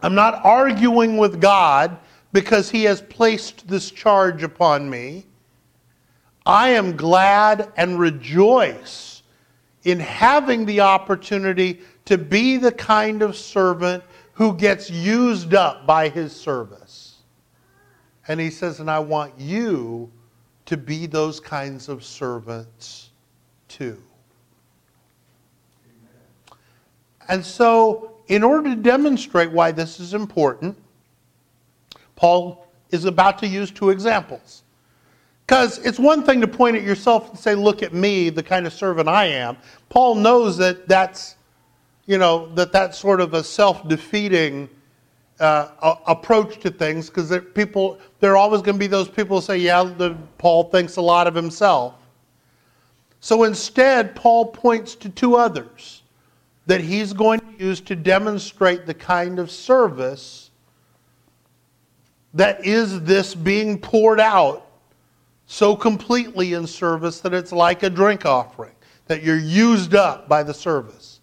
I'm 0.00 0.14
not 0.14 0.42
arguing 0.46 1.18
with 1.18 1.42
God 1.42 1.98
because 2.32 2.70
He 2.70 2.84
has 2.84 3.02
placed 3.02 3.68
this 3.68 3.90
charge 3.90 4.42
upon 4.42 4.88
me. 4.88 5.26
I 6.46 6.70
am 6.70 6.96
glad 6.96 7.70
and 7.76 7.98
rejoice 7.98 9.22
in 9.84 10.00
having 10.00 10.64
the 10.64 10.80
opportunity 10.80 11.80
to 12.06 12.16
be 12.16 12.56
the 12.56 12.72
kind 12.72 13.20
of 13.20 13.36
servant 13.36 14.02
who 14.32 14.54
gets 14.54 14.88
used 14.88 15.52
up 15.52 15.86
by 15.86 16.08
His 16.08 16.34
service. 16.34 17.16
And 18.26 18.40
he 18.40 18.48
says, 18.48 18.80
and 18.80 18.90
I 18.90 19.00
want 19.00 19.38
you 19.38 20.10
to 20.64 20.78
be 20.78 21.04
those 21.04 21.40
kinds 21.40 21.90
of 21.90 22.02
servants 22.02 23.07
And 27.28 27.44
so, 27.44 28.16
in 28.28 28.42
order 28.42 28.70
to 28.70 28.76
demonstrate 28.76 29.50
why 29.50 29.72
this 29.72 30.00
is 30.00 30.14
important, 30.14 30.76
Paul 32.16 32.66
is 32.90 33.04
about 33.04 33.38
to 33.38 33.46
use 33.46 33.70
two 33.70 33.90
examples. 33.90 34.62
Because 35.46 35.78
it's 35.78 35.98
one 35.98 36.24
thing 36.24 36.40
to 36.40 36.48
point 36.48 36.76
at 36.76 36.82
yourself 36.82 37.30
and 37.30 37.38
say, 37.38 37.54
Look 37.54 37.82
at 37.82 37.94
me, 37.94 38.28
the 38.30 38.42
kind 38.42 38.66
of 38.66 38.72
servant 38.72 39.08
I 39.08 39.26
am. 39.26 39.56
Paul 39.88 40.14
knows 40.14 40.56
that 40.58 40.88
that's, 40.88 41.36
you 42.06 42.18
know, 42.18 42.52
that 42.54 42.72
that's 42.72 42.98
sort 42.98 43.20
of 43.20 43.34
a 43.34 43.44
self 43.44 43.86
defeating 43.88 44.68
uh, 45.40 45.96
approach 46.06 46.58
to 46.60 46.70
things 46.70 47.08
because 47.08 47.32
people 47.54 47.98
there 48.20 48.32
are 48.32 48.36
always 48.36 48.60
going 48.60 48.74
to 48.74 48.78
be 48.78 48.88
those 48.88 49.08
people 49.08 49.38
who 49.38 49.46
say, 49.46 49.58
"Yeah, 49.58 49.84
the, 49.84 50.16
Paul 50.36 50.64
thinks 50.64 50.96
a 50.96 51.02
lot 51.02 51.26
of 51.26 51.34
himself." 51.34 51.94
So 53.20 53.44
instead, 53.44 54.14
Paul 54.14 54.46
points 54.46 54.94
to 54.96 55.08
two 55.08 55.36
others 55.36 56.02
that 56.66 56.80
he's 56.80 57.12
going 57.12 57.40
to 57.40 57.64
use 57.64 57.80
to 57.80 57.96
demonstrate 57.96 58.86
the 58.86 58.94
kind 58.94 59.38
of 59.38 59.50
service 59.50 60.50
that 62.34 62.64
is 62.64 63.02
this 63.02 63.34
being 63.34 63.78
poured 63.78 64.20
out 64.20 64.66
so 65.46 65.74
completely 65.74 66.52
in 66.52 66.66
service 66.66 67.20
that 67.20 67.32
it's 67.32 67.52
like 67.52 67.82
a 67.82 67.90
drink 67.90 68.26
offering, 68.26 68.74
that 69.06 69.22
you're 69.22 69.38
used 69.38 69.94
up 69.94 70.28
by 70.28 70.42
the 70.42 70.52
service. 70.52 71.20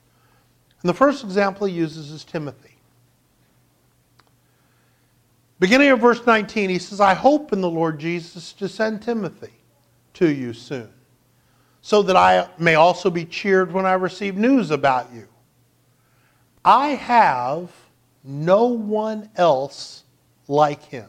And 0.82 0.90
the 0.90 0.94
first 0.94 1.24
example 1.24 1.68
he 1.68 1.76
uses 1.76 2.12
is 2.12 2.24
Timothy. 2.24 2.76
Beginning 5.60 5.90
of 5.90 6.00
verse 6.00 6.26
19, 6.26 6.70
he 6.70 6.80
says, 6.80 7.00
I 7.00 7.14
hope 7.14 7.54
in 7.54 7.62
the 7.62 7.70
Lord 7.70 8.00
Jesus 8.00 8.52
to 8.54 8.68
send 8.68 9.02
Timothy 9.02 9.54
to 10.16 10.28
you 10.28 10.54
soon, 10.54 10.90
so 11.86 12.02
that 12.02 12.16
I 12.16 12.50
may 12.58 12.74
also 12.74 13.12
be 13.12 13.26
cheered 13.26 13.72
when 13.72 13.86
I 13.86 13.94
receive 13.94 14.36
news 14.38 14.72
about 14.72 15.14
you. 15.14 15.28
I 16.66 16.88
have 16.96 17.70
no 18.24 18.66
one 18.66 19.30
else 19.36 20.04
like 20.48 20.82
him 20.86 21.08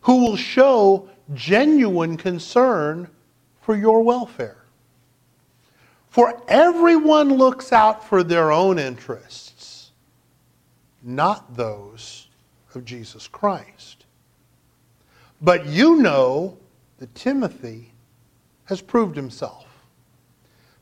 who 0.00 0.24
will 0.24 0.36
show 0.36 1.10
genuine 1.34 2.16
concern 2.16 3.06
for 3.60 3.76
your 3.76 4.00
welfare. 4.00 4.64
For 6.08 6.42
everyone 6.48 7.34
looks 7.34 7.70
out 7.70 8.08
for 8.08 8.22
their 8.22 8.50
own 8.50 8.78
interests, 8.78 9.90
not 11.02 11.54
those 11.54 12.28
of 12.74 12.86
Jesus 12.86 13.28
Christ. 13.28 14.06
But 15.42 15.66
you 15.66 15.96
know 15.96 16.56
that 16.96 17.14
Timothy 17.14 17.91
has 18.64 18.80
proved 18.80 19.16
himself. 19.16 19.66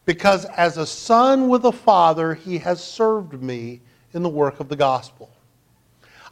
because 0.06 0.44
as 0.46 0.76
a 0.76 0.86
son 0.86 1.48
with 1.48 1.64
a 1.64 1.72
father, 1.72 2.34
he 2.34 2.58
has 2.58 2.82
served 2.82 3.42
me 3.42 3.80
in 4.12 4.22
the 4.24 4.28
work 4.28 4.58
of 4.58 4.68
the 4.68 4.74
gospel. 4.74 5.30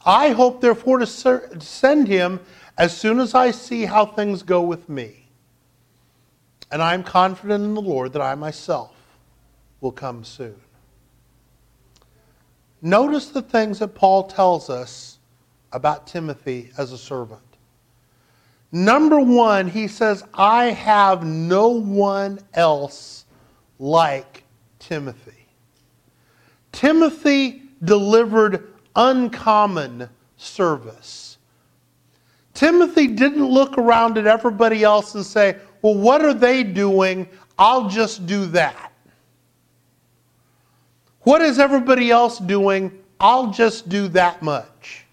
I 0.05 0.31
hope, 0.31 0.61
therefore, 0.61 0.99
to 0.99 1.07
send 1.07 2.09
him 2.09 2.41
as 2.77 2.97
soon 2.97 3.21
as 3.21 3.35
I 3.35 3.53
see 3.53 3.85
how 3.85 4.05
things 4.07 4.43
go 4.43 4.63
with 4.63 4.89
me. 4.89 5.29
And 6.73 6.83
I 6.83 6.95
am 6.95 7.05
confident 7.05 7.63
in 7.63 7.75
the 7.75 7.81
Lord 7.81 8.13
that 8.15 8.23
I 8.23 8.35
myself 8.35 8.97
will 9.81 9.93
come 9.93 10.25
soon. 10.25 10.61
Notice 12.83 13.29
the 13.29 13.43
things 13.43 13.79
that 13.79 13.95
Paul 13.95 14.25
tells 14.25 14.71
us 14.71 15.19
about 15.73 16.07
Timothy 16.07 16.73
as 16.79 16.91
a 16.91 16.99
servant. 16.99 17.48
Number 18.71 19.19
one, 19.21 19.69
he 19.69 19.89
says, 19.89 20.23
I 20.35 20.67
have 20.67 21.25
no 21.25 21.69
one 21.69 22.39
else 22.55 23.25
like 23.79 24.45
Timothy. 24.79 25.47
Timothy 26.73 27.63
delivered 27.85 28.73
uncommon 28.95 30.09
service. 30.37 31.39
Timothy 32.53 33.07
didn't 33.07 33.47
look 33.47 33.79
around 33.79 34.19
at 34.19 34.27
everybody 34.27 34.83
else 34.83 35.15
and 35.15 35.25
say, 35.25 35.57
Well, 35.81 35.95
what 35.95 36.25
are 36.25 36.35
they 36.35 36.63
doing? 36.63 37.29
I'll 37.59 37.89
just 37.89 38.27
do 38.27 38.47
that. 38.47 38.93
What 41.21 41.41
is 41.41 41.59
everybody 41.59 42.11
else 42.11 42.39
doing? 42.39 43.03
I'll 43.21 43.51
just 43.51 43.89
do 43.89 44.09
that 44.09 44.43
much. 44.43 45.07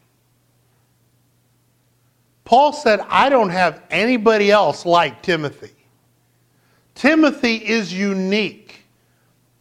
Paul 2.46 2.74
said, 2.74 3.02
I 3.10 3.30
don't 3.30 3.50
have 3.50 3.82
anybody 3.90 4.52
else 4.52 4.86
like 4.86 5.22
Timothy. 5.22 5.72
Timothy 6.94 7.56
is 7.56 7.92
unique 7.92 8.84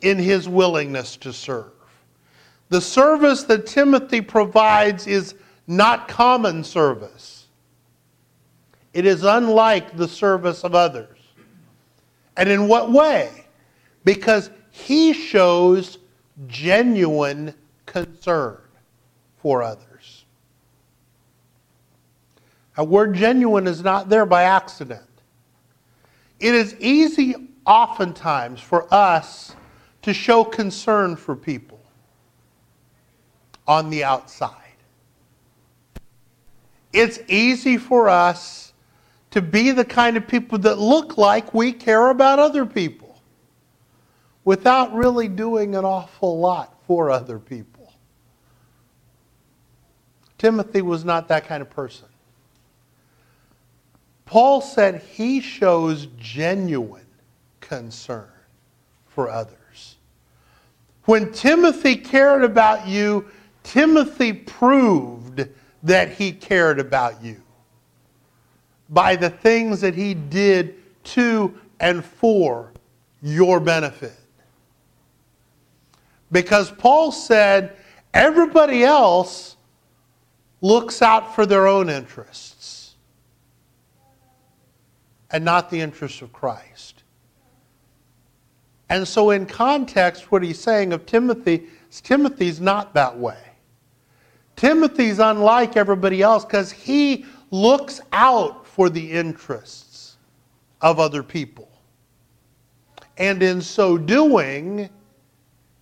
in 0.02 0.18
his 0.18 0.48
willingness 0.48 1.16
to 1.16 1.32
serve. 1.32 1.72
The 2.68 2.80
service 2.80 3.44
that 3.44 3.66
Timothy 3.66 4.20
provides 4.20 5.06
is 5.06 5.34
not 5.66 6.08
common 6.08 6.62
service. 6.62 7.46
It 8.92 9.06
is 9.06 9.24
unlike 9.24 9.96
the 9.96 10.06
service 10.06 10.62
of 10.62 10.74
others. 10.74 11.18
And 12.36 12.48
in 12.48 12.68
what 12.68 12.92
way? 12.92 13.46
Because 14.04 14.50
he 14.70 15.12
shows 15.12 15.98
genuine 16.46 17.54
concern 17.86 18.58
for 19.38 19.62
others. 19.62 20.23
A 22.76 22.84
word 22.84 23.14
genuine 23.14 23.66
is 23.66 23.82
not 23.82 24.08
there 24.08 24.26
by 24.26 24.44
accident. 24.44 25.02
It 26.40 26.54
is 26.54 26.74
easy, 26.80 27.34
oftentimes, 27.64 28.60
for 28.60 28.92
us 28.92 29.54
to 30.02 30.12
show 30.12 30.44
concern 30.44 31.16
for 31.16 31.36
people 31.36 31.80
on 33.66 33.90
the 33.90 34.04
outside. 34.04 34.50
It's 36.92 37.18
easy 37.28 37.76
for 37.76 38.08
us 38.08 38.72
to 39.30 39.42
be 39.42 39.70
the 39.70 39.84
kind 39.84 40.16
of 40.16 40.28
people 40.28 40.58
that 40.58 40.78
look 40.78 41.18
like 41.18 41.54
we 41.54 41.72
care 41.72 42.10
about 42.10 42.38
other 42.38 42.66
people 42.66 43.20
without 44.44 44.94
really 44.94 45.28
doing 45.28 45.74
an 45.74 45.84
awful 45.84 46.38
lot 46.38 46.78
for 46.86 47.10
other 47.10 47.38
people. 47.38 47.92
Timothy 50.38 50.82
was 50.82 51.04
not 51.04 51.28
that 51.28 51.46
kind 51.46 51.62
of 51.62 51.70
person. 51.70 52.06
Paul 54.34 54.62
said 54.62 55.00
he 55.12 55.40
shows 55.40 56.08
genuine 56.18 57.06
concern 57.60 58.32
for 59.06 59.30
others. 59.30 59.94
When 61.04 61.30
Timothy 61.30 61.94
cared 61.94 62.42
about 62.42 62.88
you, 62.88 63.26
Timothy 63.62 64.32
proved 64.32 65.46
that 65.84 66.10
he 66.10 66.32
cared 66.32 66.80
about 66.80 67.22
you 67.22 67.40
by 68.88 69.14
the 69.14 69.30
things 69.30 69.80
that 69.82 69.94
he 69.94 70.14
did 70.14 70.74
to 71.04 71.56
and 71.78 72.04
for 72.04 72.72
your 73.22 73.60
benefit. 73.60 74.18
Because 76.32 76.72
Paul 76.72 77.12
said 77.12 77.76
everybody 78.12 78.82
else 78.82 79.54
looks 80.60 81.02
out 81.02 81.36
for 81.36 81.46
their 81.46 81.68
own 81.68 81.88
interests 81.88 82.53
and 85.34 85.44
not 85.44 85.68
the 85.68 85.80
interests 85.80 86.22
of 86.22 86.32
Christ. 86.32 87.02
And 88.88 89.06
so, 89.06 89.30
in 89.30 89.46
context, 89.46 90.30
what 90.30 90.44
he's 90.44 90.60
saying 90.60 90.92
of 90.92 91.06
Timothy 91.06 91.66
Timothy's 92.02 92.60
not 92.60 92.94
that 92.94 93.18
way. 93.18 93.38
Timothy's 94.56 95.18
unlike 95.18 95.76
everybody 95.76 96.22
else 96.22 96.44
because 96.44 96.70
he 96.70 97.24
looks 97.50 98.00
out 98.12 98.64
for 98.66 98.88
the 98.88 99.12
interests 99.12 100.16
of 100.80 101.00
other 101.00 101.22
people. 101.22 101.68
And 103.16 103.42
in 103.42 103.60
so 103.60 103.98
doing, 103.98 104.88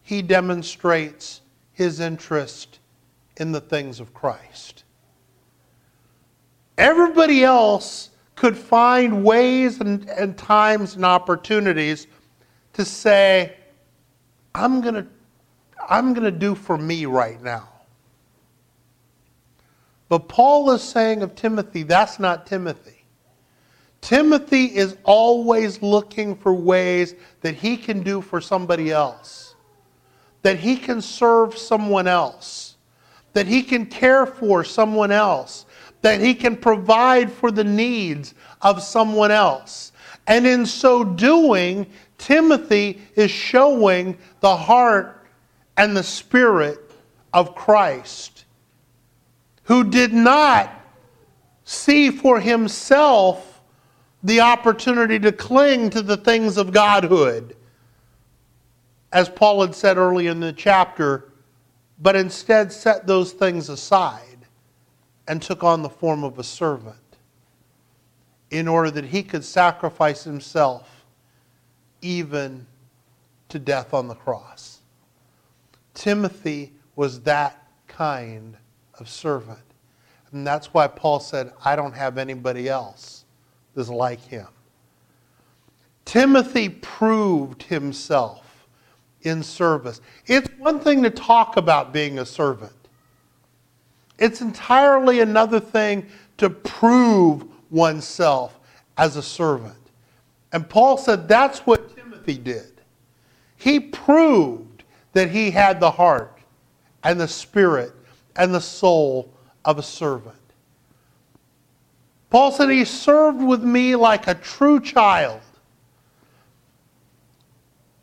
he 0.03 0.23
demonstrates 0.23 1.43
his 1.73 2.01
interest 2.01 2.79
in 3.37 3.53
the 3.53 3.61
things 3.61 4.01
of 4.01 4.15
Christ. 4.15 4.85
Everybody 6.79 7.45
else 7.45 8.11
could 8.43 8.57
find 8.57 9.23
ways 9.23 9.81
and, 9.81 10.09
and 10.11 10.37
times 10.37 10.97
and 10.97 11.05
opportunities 11.05 12.09
to 12.73 12.85
say, 12.85 13.55
I'm 14.53 14.81
going 14.81 14.97
to 14.97 15.07
I'm 15.89 16.13
going 16.13 16.25
to 16.25 16.37
do 16.37 16.57
for 16.57 16.77
me 16.77 17.07
right 17.07 17.41
now. 17.41 17.69
But 20.09 20.27
Paul 20.27 20.73
is 20.73 20.83
saying 20.83 21.23
of 21.23 21.37
Timothy, 21.37 21.85
that's 21.85 22.19
not 22.19 22.45
Timothy. 22.45 23.05
Timothy 24.01 24.65
is 24.65 24.97
always 25.05 25.81
looking 25.81 26.35
for 26.35 26.53
ways 26.53 27.15
that 27.43 27.55
he 27.55 27.77
can 27.77 28.03
do 28.03 28.21
for 28.21 28.41
somebody 28.41 28.91
else 28.91 29.55
that 30.43 30.59
he 30.59 30.77
can 30.77 31.01
serve 31.01 31.57
someone 31.57 32.09
else, 32.09 32.75
that 33.35 33.47
he 33.47 33.63
can 33.63 33.87
care 33.87 34.27
for 34.27 34.65
someone 34.65 35.13
else, 35.13 35.65
that 36.03 36.21
he 36.21 36.35
can 36.35 36.57
provide 36.57 37.33
for 37.33 37.51
the 37.51 37.65
needs 37.65 38.35
of 38.61 38.83
someone 38.83 39.31
else. 39.31 39.93
And 40.27 40.47
in 40.47 40.67
so 40.67 41.03
doing, 41.05 41.87
Timothy 42.19 43.01
is 43.17 43.31
showing 43.31 44.19
the 44.41 44.57
heart 44.57 45.27
and 45.77 45.97
the 45.97 46.03
spirit 46.03 46.79
of 47.33 47.55
Christ, 47.55 48.45
who 49.65 49.85
did 49.85 50.13
not 50.13 50.71
see 51.65 52.11
for 52.11 52.39
himself 52.39 53.61
the 54.23 54.41
opportunity 54.41 55.19
to 55.21 55.33
cling 55.33 55.91
to 55.91 56.03
the 56.03 56.17
things 56.17 56.57
of 56.57 56.73
Godhood 56.73 57.57
as 59.13 59.29
Paul 59.29 59.61
had 59.61 59.75
said 59.75 59.99
early 59.99 60.27
in 60.27 60.41
the 60.41 60.53
chapter, 60.53 61.33
but 62.01 62.17
instead 62.17 62.73
set 62.73 63.07
those 63.07 63.33
things 63.33 63.69
aside 63.69 64.32
and 65.29 65.41
took 65.41 65.63
on 65.63 65.83
the 65.83 65.89
form 65.89 66.25
of 66.25 66.39
a 66.39 66.45
servant 66.45 66.97
in 68.51 68.69
order 68.69 68.91
that 68.91 69.05
he 69.05 69.23
could 69.23 69.45
sacrifice 69.45 70.25
himself 70.25 71.05
even 72.03 72.67
to 73.49 73.59
death 73.59 73.95
on 73.95 74.09
the 74.09 74.15
cross. 74.15 74.81
Timothy 75.95 76.73
was 76.97 77.21
that 77.23 77.67
kind 77.87 78.57
of 78.99 79.09
servant. 79.09 79.59
And 80.33 80.47
that's 80.47 80.73
why 80.73 80.87
Paul 80.87 81.21
said, 81.21 81.53
I 81.65 81.77
don't 81.77 81.95
have 81.95 82.19
anybody 82.19 82.69
else 82.69 83.25
that's 83.75 83.89
like 83.89 84.21
him. 84.21 84.49
Timothy 86.05 86.69
proved 86.69 87.63
himself 87.63 88.67
in 89.23 89.43
service. 89.43 90.01
It's 90.27 90.49
one 90.59 90.81
thing 90.81 91.03
to 91.03 91.11
talk 91.11 91.57
about 91.57 91.93
being 91.93 92.19
a 92.19 92.27
servant, 92.27 92.82
it's 94.19 94.41
entirely 94.41 95.21
another 95.21 95.61
thing 95.61 96.07
to 96.39 96.51
prove 96.51 97.45
oneself 97.71 98.59
as 98.97 99.17
a 99.17 99.23
servant. 99.23 99.75
And 100.53 100.69
Paul 100.69 100.99
said 100.99 101.29
that's 101.29 101.61
what 101.61 101.97
Timothy 101.97 102.39
did. 102.39 102.81
He 103.57 103.81
proved 103.81 104.85
that 105.13 105.31
he 105.31 105.51
had 105.51 105.81
the 105.81 105.91
heart 105.91 106.39
and 107.05 107.21
the 107.21 107.29
spirit 107.29 107.93
and 108.37 108.55
the 108.55 108.61
soul 108.61 109.33
of 109.65 109.79
a 109.79 109.83
servant. 109.83 110.37
Paul 112.31 112.51
said 112.51 112.71
he 112.71 112.85
served 112.85 113.43
with 113.43 113.63
me 113.63 113.95
like 113.95 114.27
a 114.27 114.35
true 114.35 114.81
child. 114.81 115.41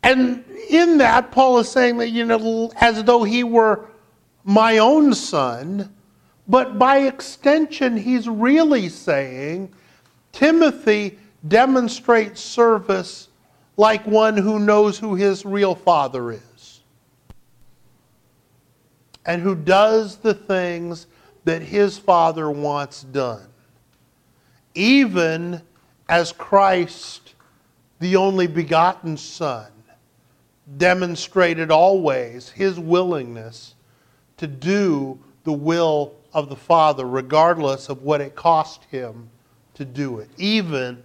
And 0.02 0.44
in 0.68 0.98
that, 0.98 1.30
Paul 1.32 1.58
is 1.58 1.68
saying 1.68 1.98
that, 1.98 2.10
you 2.10 2.24
know, 2.24 2.70
as 2.80 3.02
though 3.04 3.24
he 3.24 3.44
were 3.44 3.86
my 4.44 4.78
own 4.78 5.14
son, 5.14 5.92
but 6.50 6.80
by 6.80 7.02
extension, 7.02 7.96
he's 7.96 8.28
really 8.28 8.88
saying 8.88 9.72
Timothy 10.32 11.16
demonstrates 11.46 12.40
service 12.40 13.28
like 13.76 14.04
one 14.04 14.36
who 14.36 14.58
knows 14.58 14.98
who 14.98 15.14
his 15.14 15.46
real 15.46 15.76
father 15.76 16.32
is 16.32 16.80
and 19.24 19.40
who 19.40 19.54
does 19.54 20.16
the 20.16 20.34
things 20.34 21.06
that 21.44 21.62
his 21.62 21.96
father 21.96 22.50
wants 22.50 23.04
done. 23.04 23.46
Even 24.74 25.62
as 26.08 26.32
Christ, 26.32 27.34
the 28.00 28.16
only 28.16 28.48
begotten 28.48 29.16
Son, 29.16 29.70
demonstrated 30.78 31.70
always 31.70 32.48
his 32.50 32.80
willingness 32.80 33.76
to 34.36 34.48
do 34.48 35.16
the 35.44 35.52
will 35.52 36.14
of 36.32 36.48
the 36.48 36.56
Father, 36.56 37.06
regardless 37.06 37.88
of 37.88 38.02
what 38.02 38.20
it 38.20 38.34
cost 38.34 38.84
him 38.90 39.28
to 39.74 39.84
do 39.84 40.18
it. 40.18 40.28
Even, 40.36 41.02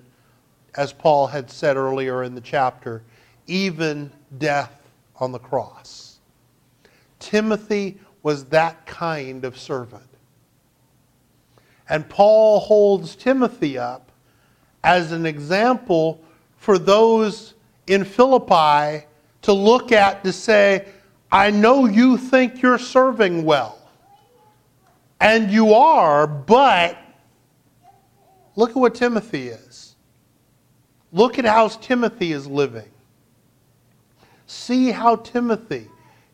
as 0.76 0.94
Paul 0.94 1.28
had 1.28 1.50
said 1.50 1.78
earlier 1.78 2.24
in 2.24 2.36
the 2.36 2.42
chapter, 2.42 3.02
even 3.48 4.12
death 4.38 4.82
on 5.18 5.32
the 5.32 5.40
cross. 5.40 6.20
Timothy 7.20 7.98
was 8.24 8.46
that 8.46 8.86
kind 8.86 9.46
of 9.46 9.58
servant. 9.58 10.04
And 11.88 12.08
Paul 12.10 12.60
holds 12.60 13.16
Timothy 13.16 13.78
up 13.78 14.12
as 14.84 15.12
an 15.12 15.26
example 15.26 16.22
for 16.58 16.78
those 16.78 17.54
in 17.88 18.04
Philippi 18.04 19.06
to 19.44 19.54
look 19.54 19.92
at 19.92 20.24
to 20.24 20.34
say, 20.34 20.88
I 21.32 21.52
know 21.52 21.86
you 21.86 22.18
think 22.18 22.62
you're 22.62 22.80
serving 22.80 23.46
well. 23.46 23.75
And 25.26 25.50
you 25.50 25.74
are, 25.74 26.28
but 26.28 27.00
look 28.56 28.70
at 28.70 28.76
what 28.76 28.94
Timothy 28.94 29.48
is. 29.48 29.96
Look 31.12 31.40
at 31.40 31.46
how 31.46 31.68
Timothy 31.70 32.32
is 32.32 32.46
living. 32.46 32.92
See 34.46 34.92
how 34.92 35.16
Timothy 35.16 35.88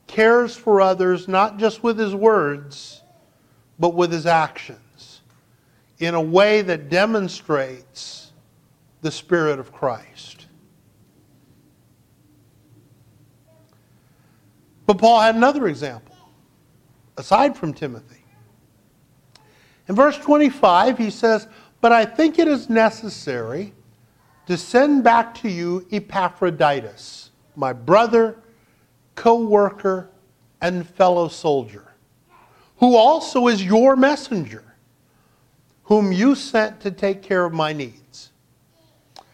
cares 0.08 0.58
for 0.58 0.82
others, 0.82 1.30
not 1.30 1.58
just 1.58 1.84
with 1.84 1.97
his 1.97 2.13
words, 2.13 3.01
but 3.80 3.93
with 3.95 4.12
his 4.12 4.25
actions, 4.25 5.21
in 5.99 6.13
a 6.13 6.21
way 6.21 6.62
that 6.62 6.89
demonstrates 6.89 8.34
the 8.99 9.10
Spirit 9.10 9.58
of 9.58 9.71
Christ. 9.71 10.47
But 14.86 14.97
Paul 14.97 15.21
had 15.21 15.36
another 15.36 15.69
example, 15.69 16.17
aside 17.15 17.56
from 17.56 17.73
Timothy. 17.73 18.20
In 19.91 19.95
verse 19.95 20.17
25, 20.19 20.97
he 20.97 21.10
says, 21.10 21.49
But 21.82 21.91
I 21.91 22.06
think 22.06 22.39
it 22.39 22.47
is 22.47 22.69
necessary 22.69 23.73
to 24.47 24.56
send 24.56 25.04
back 25.04 25.36
to 25.41 25.49
you 25.49 25.86
Epaphroditus, 25.91 27.32
my 27.58 27.73
brother, 27.73 28.38
co 29.15 29.45
worker, 29.45 30.10
and 30.62 30.88
fellow 30.88 31.27
soldier, 31.27 31.91
who 32.77 32.95
also 32.95 33.49
is 33.49 33.65
your 33.65 33.97
messenger, 33.97 34.63
whom 35.84 36.13
you 36.13 36.36
sent 36.36 36.80
to 36.80 36.91
take 36.91 37.21
care 37.21 37.43
of 37.43 37.51
my 37.51 37.73
needs. 37.73 38.32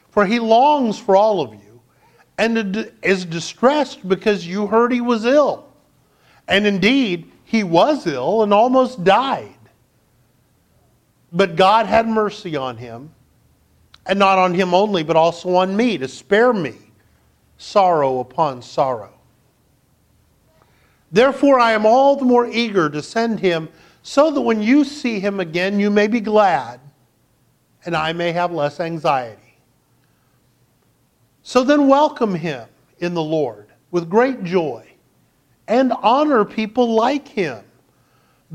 For 0.09 0.25
he 0.25 0.39
longs 0.39 0.97
for 0.97 1.15
all 1.15 1.39
of 1.39 1.53
you 1.53 1.81
and 2.39 2.91
is 3.03 3.25
distressed 3.25 4.09
because 4.09 4.47
you 4.47 4.65
heard 4.65 4.91
he 4.91 5.01
was 5.01 5.23
ill. 5.23 5.67
And 6.47 6.65
indeed, 6.65 7.31
he 7.43 7.63
was 7.63 8.07
ill 8.07 8.41
and 8.41 8.51
almost 8.51 9.03
died. 9.03 9.53
But 11.31 11.55
God 11.55 11.85
had 11.85 12.07
mercy 12.07 12.55
on 12.55 12.77
him, 12.77 13.11
and 14.05 14.17
not 14.17 14.37
on 14.37 14.53
him 14.53 14.73
only, 14.73 15.03
but 15.03 15.15
also 15.15 15.55
on 15.55 15.75
me, 15.75 15.97
to 15.97 16.07
spare 16.07 16.53
me 16.53 16.75
sorrow 17.57 18.19
upon 18.19 18.61
sorrow. 18.61 19.13
Therefore, 21.11 21.59
I 21.59 21.71
am 21.73 21.85
all 21.85 22.15
the 22.15 22.25
more 22.25 22.47
eager 22.47 22.89
to 22.89 23.01
send 23.01 23.39
him, 23.39 23.69
so 24.03 24.31
that 24.31 24.41
when 24.41 24.61
you 24.61 24.83
see 24.83 25.19
him 25.19 25.39
again, 25.39 25.79
you 25.79 25.89
may 25.89 26.07
be 26.07 26.21
glad, 26.21 26.79
and 27.85 27.95
I 27.95 28.13
may 28.13 28.31
have 28.31 28.51
less 28.51 28.79
anxiety. 28.79 29.57
So 31.43 31.63
then 31.63 31.87
welcome 31.87 32.35
him 32.35 32.67
in 32.99 33.13
the 33.13 33.23
Lord 33.23 33.67
with 33.91 34.09
great 34.09 34.43
joy 34.43 34.85
and 35.67 35.93
honor 36.01 36.45
people 36.45 36.93
like 36.93 37.27
him 37.27 37.63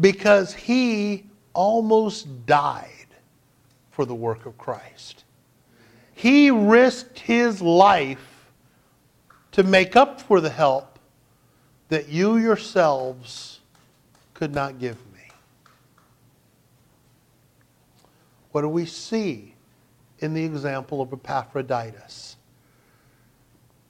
because 0.01 0.53
he 0.55 1.25
almost 1.55 2.47
died 2.47 2.89
for 3.91 4.05
the 4.05 4.15
work 4.15 4.47
of 4.47 4.57
Christ. 4.59 5.25
He 6.15 6.51
risked 6.51 7.19
his 7.19 7.61
life 7.61 8.51
to 9.53 9.63
make 9.63 9.97
up 9.97 10.21
for 10.21 10.41
the 10.41 10.51
help 10.51 10.99
that 11.89 12.09
you 12.09 12.37
yourselves 12.39 13.61
could 14.35 14.55
not 14.55 14.79
give 14.79 14.97
me. 15.13 15.21
What 18.53 18.63
do 18.63 18.69
we 18.69 18.87
see 18.87 19.55
in 20.21 20.35
the 20.35 20.45
example 20.45 21.01
of 21.01 21.13
Epaphroditus? 21.13 22.37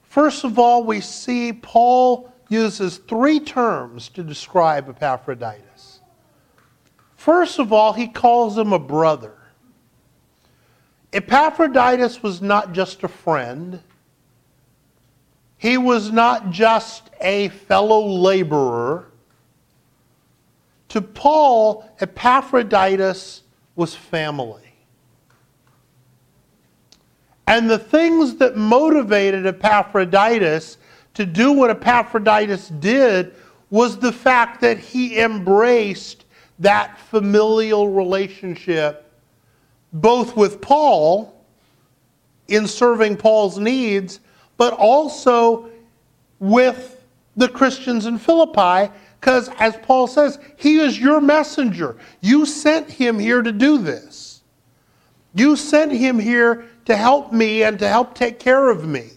First 0.03 0.44
of 0.44 0.59
all, 0.59 0.85
we 0.85 1.01
see 1.01 1.53
Paul 1.53 2.33
uses 2.48 2.98
three 2.98 3.40
terms 3.40 4.09
to 4.11 4.22
describe 4.22 4.88
Epaphroditus. 4.88 5.72
First 7.23 7.61
of 7.61 7.73
all, 7.73 7.93
he 7.93 8.09
calls 8.09 8.59
him 8.59 8.73
a 8.73 8.81
brother. 8.81 9.35
Epaphroditus 11.13 12.21
was 12.21 12.43
not 12.43 12.73
just 12.73 13.05
a 13.05 13.09
friend, 13.09 13.79
he 15.57 15.79
was 15.79 16.11
not 16.11 16.51
just 16.51 17.11
a 17.21 17.51
fellow 17.51 18.05
laborer. 18.05 19.07
To 20.89 21.01
Paul, 21.01 21.89
Epaphroditus 22.01 23.43
was 23.77 23.95
family. 23.95 24.75
And 27.47 27.71
the 27.71 27.79
things 27.79 28.35
that 28.39 28.57
motivated 28.57 29.47
Epaphroditus 29.47 30.77
to 31.15 31.25
do 31.25 31.53
what 31.53 31.71
Epaphroditus 31.71 32.69
did 32.69 33.37
was 33.71 33.97
the 33.97 34.13
fact 34.13 34.61
that 34.63 34.79
he 34.81 35.21
embraced 35.21 36.22
that 36.62 36.98
familial 36.98 37.90
relationship 37.90 39.11
both 39.92 40.37
with 40.37 40.61
Paul 40.61 41.44
in 42.48 42.66
serving 42.66 43.16
Paul's 43.16 43.59
needs, 43.59 44.20
but 44.57 44.72
also 44.72 45.70
with 46.38 47.05
the 47.37 47.48
Christians 47.48 48.07
in 48.07 48.18
Philippi, 48.18 48.92
because 49.20 49.48
as 49.59 49.77
Paul 49.83 50.07
says, 50.07 50.38
he 50.57 50.79
is 50.79 50.98
your 50.98 51.20
messenger. 51.20 51.96
You 52.20 52.46
sent 52.46 52.90
him 52.90 53.18
here 53.18 53.42
to 53.42 53.53
do 53.53 53.79
this. 53.79 54.42
You 55.35 55.57
sent 55.57 55.92
him 55.92 56.18
here 56.18 56.66
to 56.85 56.96
help 56.96 57.33
me 57.33 57.62
and 57.62 57.79
to 57.79 57.88
help 57.88 58.14
take 58.14 58.38
care 58.38 58.68
of 58.68 58.87
me. 58.87 59.09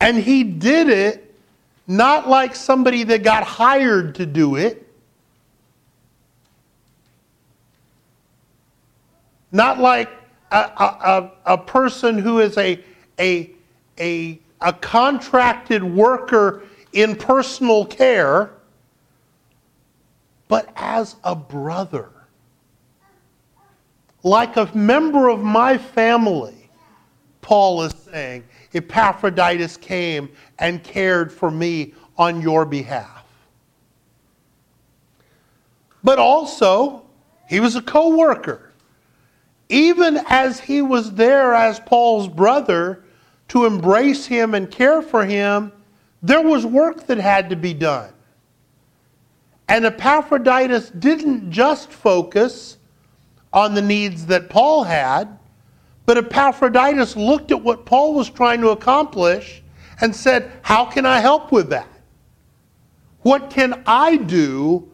And 0.00 0.16
he 0.16 0.42
did 0.42 0.88
it 0.88 1.34
not 1.86 2.28
like 2.28 2.54
somebody 2.54 3.04
that 3.04 3.22
got 3.22 3.44
hired 3.44 4.14
to 4.14 4.26
do 4.26 4.56
it, 4.56 4.89
not 9.52 9.78
like 9.78 10.10
a, 10.52 10.56
a, 10.56 11.30
a, 11.46 11.58
person 11.58 12.18
who 12.18 12.40
is 12.40 12.56
a, 12.58 12.82
a, 13.18 13.50
a, 13.98 14.40
a 14.60 14.72
contracted 14.72 15.82
worker 15.82 16.62
in 16.92 17.14
personal 17.14 17.84
care, 17.84 18.50
but 20.48 20.72
as 20.76 21.16
a 21.24 21.34
brother 21.34 22.10
like 24.22 24.56
a 24.56 24.70
member 24.76 25.28
of 25.28 25.40
my 25.40 25.78
family, 25.78 26.68
Paul 27.40 27.82
is 27.82 27.94
saying, 28.10 28.44
Epaphroditus 28.74 29.76
came 29.76 30.30
and 30.58 30.82
cared 30.82 31.32
for 31.32 31.50
me 31.50 31.94
on 32.16 32.40
your 32.40 32.64
behalf. 32.64 33.24
But 36.04 36.18
also, 36.18 37.04
he 37.48 37.60
was 37.60 37.76
a 37.76 37.82
co 37.82 38.16
worker. 38.16 38.69
Even 39.70 40.18
as 40.28 40.58
he 40.58 40.82
was 40.82 41.12
there 41.12 41.54
as 41.54 41.78
Paul's 41.78 42.26
brother 42.28 43.04
to 43.48 43.66
embrace 43.66 44.26
him 44.26 44.54
and 44.54 44.68
care 44.68 45.00
for 45.00 45.24
him, 45.24 45.72
there 46.22 46.42
was 46.42 46.66
work 46.66 47.06
that 47.06 47.18
had 47.18 47.48
to 47.50 47.56
be 47.56 47.72
done. 47.72 48.12
And 49.68 49.84
Epaphroditus 49.84 50.90
didn't 50.90 51.52
just 51.52 51.92
focus 51.92 52.78
on 53.52 53.74
the 53.74 53.82
needs 53.82 54.26
that 54.26 54.50
Paul 54.50 54.82
had, 54.82 55.38
but 56.04 56.18
Epaphroditus 56.18 57.14
looked 57.14 57.52
at 57.52 57.62
what 57.62 57.86
Paul 57.86 58.14
was 58.14 58.28
trying 58.28 58.60
to 58.62 58.70
accomplish 58.70 59.62
and 60.00 60.14
said, 60.14 60.50
How 60.62 60.84
can 60.84 61.06
I 61.06 61.20
help 61.20 61.52
with 61.52 61.70
that? 61.70 61.88
What 63.22 63.50
can 63.50 63.84
I 63.86 64.16
do 64.16 64.90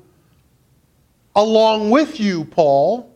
along 1.35 1.89
with 1.89 2.21
you, 2.21 2.45
Paul, 2.45 3.16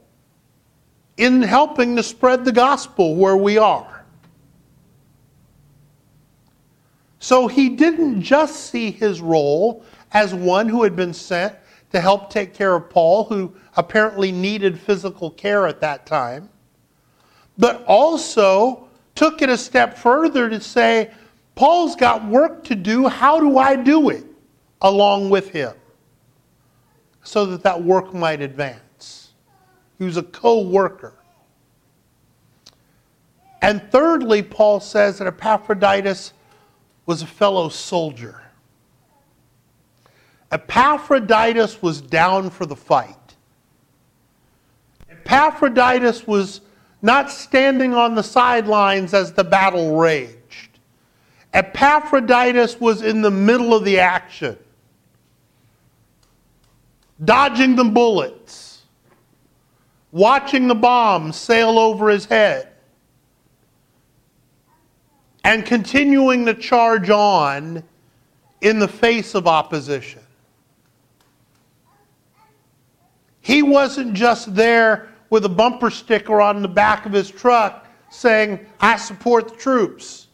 in 1.21 1.43
helping 1.43 1.95
to 1.97 2.03
spread 2.03 2.47
the 2.47 2.53
gospel 2.53 3.15
where 3.15 3.37
we 3.37 3.59
are? 3.59 4.07
So 7.19 7.47
he 7.47 7.69
didn't 7.69 8.23
just 8.23 8.71
see 8.71 8.91
his 8.91 9.21
role 9.21 9.85
as 10.13 10.35
one 10.35 10.67
who 10.67 10.83
had 10.83 10.97
been 10.97 11.13
sent 11.13 11.55
to 11.93 12.01
help 12.01 12.31
take 12.31 12.55
care 12.55 12.75
of 12.75 12.89
Paul, 12.89 13.25
who 13.25 13.55
apparently 13.77 14.33
needed 14.33 14.81
physical 14.81 15.31
care 15.31 15.67
at 15.67 15.79
that 15.83 16.07
time, 16.07 16.49
but 17.59 17.85
also 17.85 18.89
took 19.15 19.43
it 19.43 19.51
a 19.51 19.59
step 19.59 19.99
further 19.99 20.49
to 20.49 20.59
say, 20.59 21.11
Paul's 21.55 21.97
got 21.97 22.25
work 22.25 22.65
to 22.65 22.75
do. 22.75 23.09
How 23.09 23.39
do 23.39 23.59
I 23.59 23.77
do 23.77 24.09
it 24.09 24.25
along 24.81 25.29
with 25.29 25.51
him? 25.51 25.75
So 27.25 27.45
that 27.45 27.63
that 27.65 27.83
work 27.83 28.15
might 28.15 28.41
advance. 28.41 28.81
He 30.01 30.07
was 30.07 30.17
a 30.17 30.23
co 30.23 30.63
worker. 30.63 31.13
And 33.61 33.83
thirdly, 33.93 34.43
Paul 34.43 34.81
says 34.81 35.19
that 35.19 35.27
Epaphroditus 35.27 36.33
was 37.05 37.21
a 37.21 37.27
fellow 37.27 37.69
soldier. 37.69 38.41
Epaphroditus 40.51 41.83
was 41.83 42.01
down 42.01 42.49
for 42.49 42.65
the 42.65 42.75
fight. 42.75 43.15
Epaphroditus 45.11 46.27
was 46.27 46.63
not 47.03 47.31
standing 47.31 47.93
on 47.93 48.15
the 48.15 48.23
sidelines 48.23 49.13
as 49.13 49.35
the 49.35 49.45
battle 49.45 49.99
raged. 49.99 50.79
Epaphroditus 51.53 52.81
was 52.81 53.03
in 53.03 53.21
the 53.21 53.31
middle 53.31 53.75
of 53.75 53.85
the 53.85 53.99
action, 53.99 54.57
dodging 57.23 57.77
the 57.77 57.85
bullets, 57.85 58.70
watching 60.13 60.67
the 60.67 60.75
bombs 60.75 61.37
sail 61.37 61.79
over 61.79 62.09
his 62.09 62.25
head, 62.25 62.69
and 65.45 65.65
continuing 65.65 66.45
to 66.47 66.55
charge 66.55 67.11
on 67.11 67.83
in 68.61 68.79
the 68.79 68.89
face 68.89 69.35
of 69.35 69.47
opposition. 69.47 70.21
He 73.41 73.63
wasn't 73.63 74.15
just 74.15 74.55
there 74.55 75.09
with 75.31 75.45
a 75.45 75.49
bumper 75.49 75.91
sticker 75.91 76.41
on 76.41 76.61
the 76.61 76.69
back 76.69 77.07
of 77.07 77.13
his 77.13 77.31
truck 77.31 77.87
saying, 78.11 78.67
I 78.81 78.97
support 78.97 79.49
the 79.49 79.57
troops. 79.57 80.27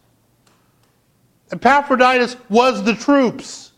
Epaphroditus 1.53 2.37
was 2.49 2.83
the 2.83 2.95
troops. 2.95 3.73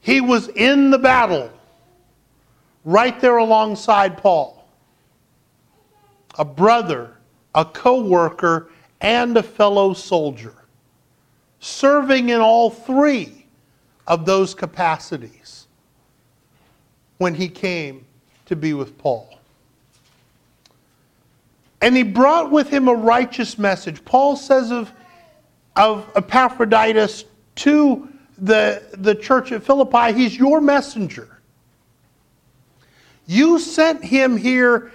He 0.00 0.20
was 0.20 0.48
in 0.48 0.90
the 0.90 0.98
battle, 0.98 1.50
right 2.88 3.20
there 3.20 3.36
alongside 3.36 4.16
Paul. 4.16 4.66
A 6.38 6.44
brother, 6.44 7.18
a 7.54 7.62
co 7.62 8.02
worker, 8.02 8.70
and 9.02 9.36
a 9.36 9.42
fellow 9.42 9.92
soldier, 9.92 10.54
serving 11.60 12.30
in 12.30 12.40
all 12.40 12.70
three 12.70 13.44
of 14.06 14.24
those 14.24 14.54
capacities 14.54 15.66
when 17.18 17.34
he 17.34 17.46
came 17.46 18.06
to 18.46 18.56
be 18.56 18.72
with 18.72 18.96
Paul. 18.96 19.38
And 21.82 21.94
he 21.94 22.04
brought 22.04 22.50
with 22.50 22.70
him 22.70 22.88
a 22.88 22.94
righteous 22.94 23.58
message. 23.58 24.02
Paul 24.06 24.34
says 24.34 24.72
of, 24.72 24.90
of 25.76 26.10
Epaphroditus 26.16 27.26
to 27.56 28.08
the, 28.38 28.82
the 28.94 29.14
church 29.14 29.52
at 29.52 29.62
Philippi, 29.62 30.14
he's 30.14 30.34
your 30.34 30.62
messenger. 30.62 31.37
You 33.28 33.60
sent 33.60 34.02
him 34.02 34.36
here 34.36 34.90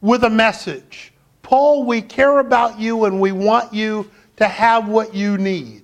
with 0.00 0.22
a 0.22 0.30
message. 0.30 1.12
Paul, 1.42 1.84
we 1.84 2.00
care 2.00 2.38
about 2.38 2.78
you 2.78 3.06
and 3.06 3.20
we 3.20 3.32
want 3.32 3.74
you 3.74 4.08
to 4.36 4.46
have 4.46 4.86
what 4.86 5.12
you 5.12 5.36
need. 5.36 5.82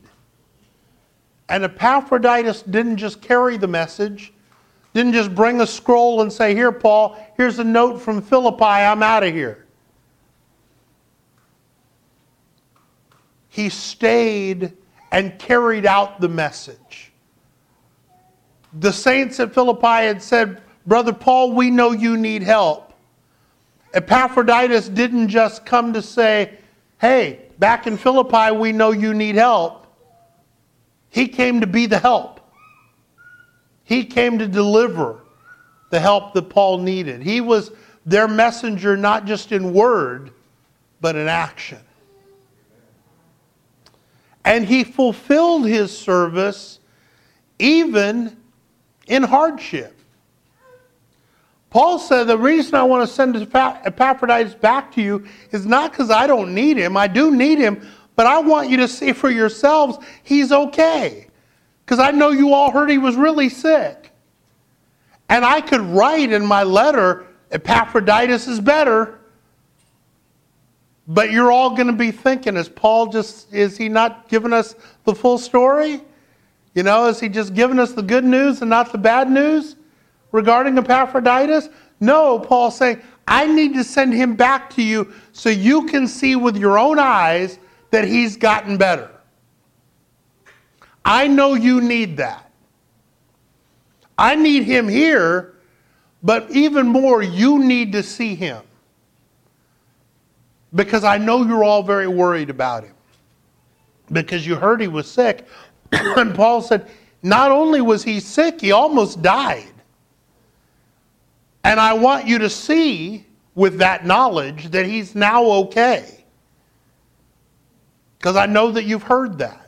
And 1.48 1.64
Epaphroditus 1.64 2.62
didn't 2.62 2.98
just 2.98 3.20
carry 3.20 3.56
the 3.56 3.66
message, 3.66 4.32
didn't 4.92 5.14
just 5.14 5.34
bring 5.34 5.60
a 5.60 5.66
scroll 5.66 6.22
and 6.22 6.32
say, 6.32 6.54
Here, 6.54 6.70
Paul, 6.70 7.16
here's 7.36 7.58
a 7.58 7.64
note 7.64 8.00
from 8.00 8.22
Philippi, 8.22 8.64
I'm 8.64 9.02
out 9.02 9.24
of 9.24 9.34
here. 9.34 9.64
he 13.54 13.68
stayed 13.68 14.72
and 15.12 15.38
carried 15.38 15.86
out 15.86 16.20
the 16.20 16.28
message. 16.28 17.12
The 18.80 18.92
saints 18.92 19.38
at 19.38 19.54
Philippi 19.54 19.86
had 19.86 20.20
said, 20.20 20.60
Brother 20.86 21.12
Paul, 21.12 21.52
we 21.52 21.70
know 21.70 21.92
you 21.92 22.16
need 22.16 22.42
help. 22.42 22.92
Epaphroditus 23.94 24.88
didn't 24.88 25.28
just 25.28 25.64
come 25.64 25.92
to 25.92 26.02
say, 26.02 26.58
Hey, 27.00 27.42
back 27.58 27.86
in 27.86 27.96
Philippi, 27.96 28.56
we 28.56 28.72
know 28.72 28.90
you 28.90 29.14
need 29.14 29.34
help. 29.34 29.86
He 31.10 31.28
came 31.28 31.60
to 31.60 31.66
be 31.66 31.86
the 31.86 31.98
help. 31.98 32.40
He 33.84 34.04
came 34.04 34.38
to 34.38 34.48
deliver 34.48 35.20
the 35.90 36.00
help 36.00 36.32
that 36.34 36.48
Paul 36.48 36.78
needed. 36.78 37.22
He 37.22 37.40
was 37.40 37.70
their 38.06 38.26
messenger, 38.26 38.96
not 38.96 39.26
just 39.26 39.52
in 39.52 39.72
word, 39.72 40.30
but 41.00 41.14
in 41.16 41.28
action 41.28 41.78
and 44.44 44.64
he 44.64 44.84
fulfilled 44.84 45.66
his 45.66 45.96
service 45.96 46.78
even 47.58 48.36
in 49.06 49.22
hardship. 49.22 49.93
Paul 51.74 51.98
said, 51.98 52.28
The 52.28 52.38
reason 52.38 52.76
I 52.76 52.84
want 52.84 53.06
to 53.06 53.12
send 53.12 53.34
Epaphroditus 53.34 54.54
back 54.54 54.92
to 54.92 55.02
you 55.02 55.26
is 55.50 55.66
not 55.66 55.90
because 55.90 56.08
I 56.08 56.28
don't 56.28 56.54
need 56.54 56.76
him. 56.76 56.96
I 56.96 57.08
do 57.08 57.34
need 57.34 57.58
him, 57.58 57.84
but 58.14 58.28
I 58.28 58.38
want 58.38 58.70
you 58.70 58.76
to 58.76 58.86
see 58.86 59.12
for 59.12 59.28
yourselves 59.28 59.98
he's 60.22 60.52
okay. 60.52 61.26
Because 61.84 61.98
I 61.98 62.12
know 62.12 62.30
you 62.30 62.54
all 62.54 62.70
heard 62.70 62.90
he 62.90 62.98
was 62.98 63.16
really 63.16 63.48
sick. 63.48 64.12
And 65.28 65.44
I 65.44 65.60
could 65.60 65.80
write 65.80 66.30
in 66.30 66.46
my 66.46 66.62
letter, 66.62 67.26
Epaphroditus 67.50 68.46
is 68.46 68.60
better. 68.60 69.18
But 71.08 71.32
you're 71.32 71.50
all 71.50 71.70
going 71.70 71.88
to 71.88 71.92
be 71.92 72.12
thinking, 72.12 72.56
is 72.56 72.68
Paul 72.68 73.08
just, 73.08 73.52
is 73.52 73.76
he 73.76 73.88
not 73.88 74.28
giving 74.28 74.52
us 74.52 74.76
the 75.02 75.14
full 75.14 75.38
story? 75.38 76.02
You 76.72 76.84
know, 76.84 77.06
is 77.06 77.18
he 77.18 77.28
just 77.28 77.52
giving 77.52 77.80
us 77.80 77.94
the 77.94 78.02
good 78.02 78.24
news 78.24 78.60
and 78.60 78.70
not 78.70 78.92
the 78.92 78.98
bad 78.98 79.28
news 79.28 79.74
regarding 80.34 80.76
Epaphroditus? 80.76 81.68
No, 82.00 82.40
Paul's 82.40 82.76
saying, 82.76 83.00
I 83.28 83.46
need 83.46 83.72
to 83.74 83.84
send 83.84 84.12
him 84.12 84.34
back 84.34 84.68
to 84.70 84.82
you 84.82 85.12
so 85.32 85.48
you 85.48 85.86
can 85.86 86.08
see 86.08 86.34
with 86.34 86.56
your 86.56 86.76
own 86.76 86.98
eyes 86.98 87.60
that 87.92 88.04
he's 88.04 88.36
gotten 88.36 88.76
better. 88.76 89.10
I 91.04 91.28
know 91.28 91.54
you 91.54 91.80
need 91.80 92.16
that. 92.16 92.50
I 94.18 94.34
need 94.34 94.64
him 94.64 94.88
here, 94.88 95.54
but 96.22 96.50
even 96.50 96.88
more, 96.88 97.22
you 97.22 97.62
need 97.62 97.92
to 97.92 98.02
see 98.02 98.34
him 98.34 98.62
because 100.74 101.04
I 101.04 101.16
know 101.16 101.44
you're 101.44 101.62
all 101.62 101.84
very 101.84 102.08
worried 102.08 102.50
about 102.50 102.82
him. 102.82 102.94
Because 104.10 104.44
you 104.44 104.56
heard 104.56 104.80
he 104.80 104.88
was 104.88 105.08
sick. 105.08 105.46
and 105.92 106.34
Paul 106.34 106.60
said, 106.60 106.90
not 107.22 107.52
only 107.52 107.80
was 107.80 108.02
he 108.02 108.18
sick, 108.18 108.60
he 108.60 108.72
almost 108.72 109.22
died. 109.22 109.73
And 111.64 111.80
I 111.80 111.94
want 111.94 112.26
you 112.26 112.38
to 112.38 112.50
see 112.50 113.26
with 113.54 113.78
that 113.78 114.04
knowledge 114.04 114.70
that 114.70 114.86
he's 114.86 115.14
now 115.14 115.44
okay. 115.44 116.24
Because 118.18 118.36
I 118.36 118.46
know 118.46 118.70
that 118.70 118.84
you've 118.84 119.02
heard 119.02 119.38
that. 119.38 119.64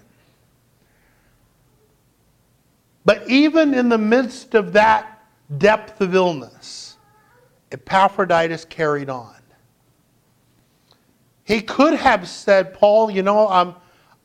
But 3.05 3.29
even 3.29 3.73
in 3.73 3.89
the 3.89 3.99
midst 3.99 4.55
of 4.55 4.73
that 4.73 5.23
depth 5.59 6.01
of 6.01 6.15
illness, 6.15 6.97
Epaphroditus 7.71 8.65
carried 8.65 9.09
on. 9.09 9.35
He 11.45 11.61
could 11.61 11.95
have 11.95 12.29
said, 12.29 12.75
Paul, 12.75 13.11
you 13.11 13.23
know, 13.23 13.49
I'm, 13.49 13.75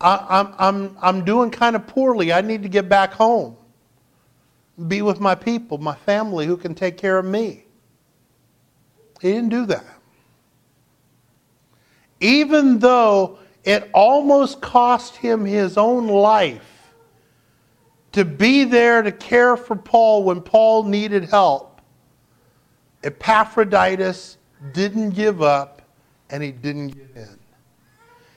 I'm, 0.01 0.55
I'm, 0.57 0.97
I'm 0.99 1.23
doing 1.23 1.51
kind 1.51 1.75
of 1.75 1.85
poorly. 1.85 2.33
I 2.33 2.41
need 2.41 2.63
to 2.63 2.69
get 2.69 2.89
back 2.89 3.13
home, 3.13 3.55
be 4.87 5.03
with 5.03 5.19
my 5.19 5.35
people, 5.35 5.77
my 5.77 5.93
family 5.93 6.47
who 6.47 6.57
can 6.57 6.73
take 6.73 6.97
care 6.97 7.19
of 7.19 7.25
me. 7.25 7.60
He 9.21 9.31
didn't 9.31 9.49
do 9.49 9.67
that. 9.67 9.85
Even 12.19 12.79
though 12.79 13.37
it 13.63 13.89
almost 13.93 14.61
cost 14.61 15.15
him 15.15 15.45
his 15.45 15.77
own 15.77 16.07
life 16.07 16.93
to 18.13 18.25
be 18.25 18.63
there 18.63 19.03
to 19.03 19.11
care 19.11 19.55
for 19.55 19.75
Paul 19.75 20.23
when 20.23 20.41
Paul 20.41 20.83
needed 20.83 21.25
help, 21.25 21.81
Epaphroditus 23.03 24.37
didn't 24.73 25.11
give 25.11 25.43
up 25.43 25.83
and 26.31 26.41
he 26.41 26.51
didn't 26.51 26.89
give 26.89 27.15
in. 27.15 27.39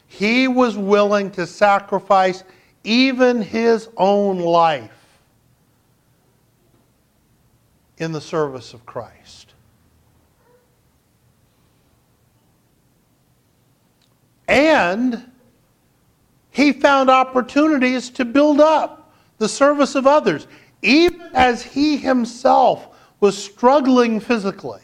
He 0.07 0.49
was 0.49 0.77
willing 0.77 1.31
to 1.33 1.47
sacrifice 1.47 2.45
even 2.85 3.41
his 3.41 3.89
own 3.97 4.39
life 4.39 4.91
in 7.97 8.13
the 8.13 8.21
service 8.21 8.75
of 8.75 8.85
Christ. 8.85 9.54
And 14.55 15.33
he 16.53 16.73
found 16.73 17.11
opportunities 17.11 18.09
to 18.11 18.25
build 18.25 18.61
up 18.61 19.13
the 19.39 19.49
service 19.49 19.97
of 19.97 20.07
others, 20.07 20.47
even 20.81 21.29
as 21.35 21.65
he 21.65 21.97
himself 21.97 22.87
was 23.19 23.37
struggling 23.37 24.21
physically. 24.21 24.83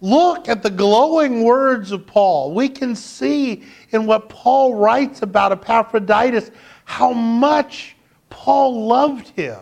Look 0.00 0.48
at 0.48 0.62
the 0.62 0.70
glowing 0.70 1.44
words 1.44 1.92
of 1.92 2.06
Paul. 2.06 2.54
We 2.54 2.70
can 2.70 2.96
see 2.96 3.64
in 3.90 4.06
what 4.06 4.30
Paul 4.30 4.76
writes 4.76 5.20
about 5.20 5.52
Epaphroditus 5.52 6.50
how 6.86 7.12
much 7.12 7.96
Paul 8.30 8.86
loved 8.86 9.28
him, 9.28 9.58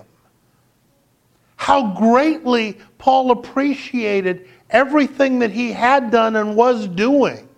how 1.57 1.93
greatly 1.97 2.79
Paul 2.99 3.33
appreciated 3.33 4.49
everything 4.71 5.41
that 5.41 5.51
he 5.51 5.73
had 5.73 6.13
done 6.13 6.37
and 6.37 6.55
was 6.55 6.87
doing. 6.87 7.49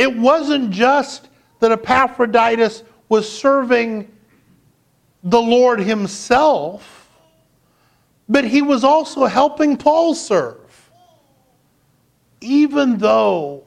It 0.00 0.16
wasn't 0.16 0.70
just 0.70 1.28
that 1.58 1.70
Epaphroditus 1.70 2.82
was 3.08 3.30
serving 3.30 4.10
the 5.22 5.40
Lord 5.40 5.80
himself 5.80 7.00
but 8.30 8.44
he 8.44 8.62
was 8.62 8.84
also 8.84 9.26
helping 9.26 9.76
Paul 9.76 10.14
serve. 10.14 10.90
Even 12.40 12.96
though 12.96 13.64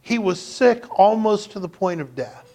he 0.00 0.18
was 0.18 0.42
sick 0.42 0.84
almost 0.98 1.52
to 1.52 1.60
the 1.60 1.68
point 1.68 2.00
of 2.00 2.16
death, 2.16 2.52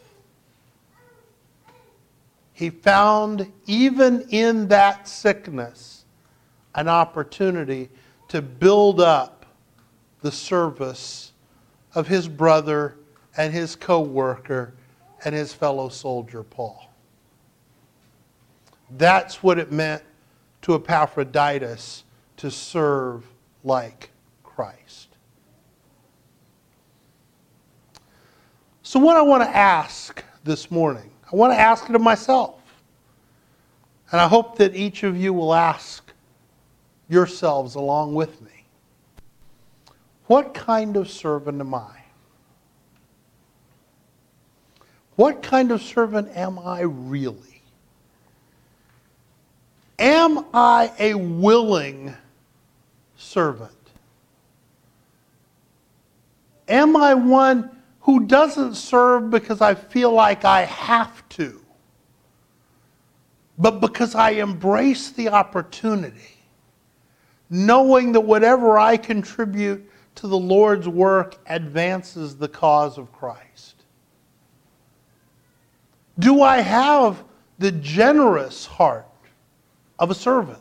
he 2.52 2.70
found, 2.70 3.50
even 3.68 4.28
in 4.32 4.68
that 4.68 5.08
sickness, 5.08 6.04
an 6.76 6.90
opportunity 6.90 7.90
to 8.28 8.42
build 8.42 9.00
up 9.00 9.46
the 10.22 10.32
service 10.32 11.32
of 11.96 12.08
his 12.08 12.28
brother 12.28 12.96
and 13.38 13.54
his 13.54 13.76
co 13.76 14.02
worker 14.02 14.74
and 15.24 15.34
his 15.34 15.54
fellow 15.54 15.90
soldier, 15.90 16.44
Paul. 16.44 16.90
That's 18.92 19.42
what 19.42 19.58
it 19.58 19.72
meant 19.72 20.04
to 20.64 20.76
Epaphroditus 20.76 22.04
to 22.38 22.52
serve 22.52 23.26
like 23.64 24.12
Christ. 24.44 25.08
So, 28.84 29.00
what 29.00 29.18
I 29.18 29.22
want 29.22 29.42
to 29.44 29.50
ask 29.50 30.24
this 30.44 30.70
morning, 30.70 31.10
I 31.32 31.36
want 31.36 31.54
to 31.54 31.60
ask 31.60 31.90
it 31.90 31.96
of 31.96 32.02
myself. 32.02 32.62
And 34.12 34.22
I 34.22 34.28
hope 34.28 34.58
that 34.60 34.76
each 34.76 35.02
of 35.02 35.18
you 35.18 35.34
will 35.34 35.54
ask 35.54 36.12
yourselves 37.10 37.76
along 37.76 38.14
with 38.14 38.40
me 38.42 38.55
what 40.28 40.54
kind 40.54 40.98
of 40.98 41.10
servant 41.10 41.60
am 41.60 41.74
I? 41.74 42.06
What 45.16 45.42
kind 45.42 45.72
of 45.72 45.82
servant 45.82 46.36
am 46.36 46.60
I 46.60 46.82
really? 46.82 47.62
Am 49.98 50.46
I 50.54 50.92
a 51.00 51.14
willing 51.14 52.16
servant? 53.16 53.72
Am 56.68 56.98
I 56.98 57.14
one 57.14 57.70
who 58.02 58.26
doesn't 58.26 58.76
serve 58.76 59.30
because 59.30 59.62
I 59.62 59.76
feel 59.76 60.12
like 60.12 60.44
I 60.44 60.66
have 60.66 61.28
to, 61.30 61.62
but 63.58 63.80
because 63.80 64.16
I 64.16 64.32
embrace 64.32 65.12
the 65.12 65.30
opportunity, 65.30 66.38
knowing 67.50 68.12
that 68.14 68.22
whatever 68.22 68.78
I 68.78 68.98
contribute 68.98 69.90
to 70.16 70.28
the 70.28 70.38
Lord's 70.38 70.88
work 70.88 71.38
advances 71.48 72.36
the 72.38 72.48
cause 72.48 72.98
of 72.98 73.12
Christ? 73.12 73.76
Do 76.18 76.42
I 76.42 76.62
have 76.62 77.24
the 77.60 77.72
generous 77.72 78.66
heart 78.66 79.06
of 80.00 80.12
a 80.12 80.16
servant 80.16 80.60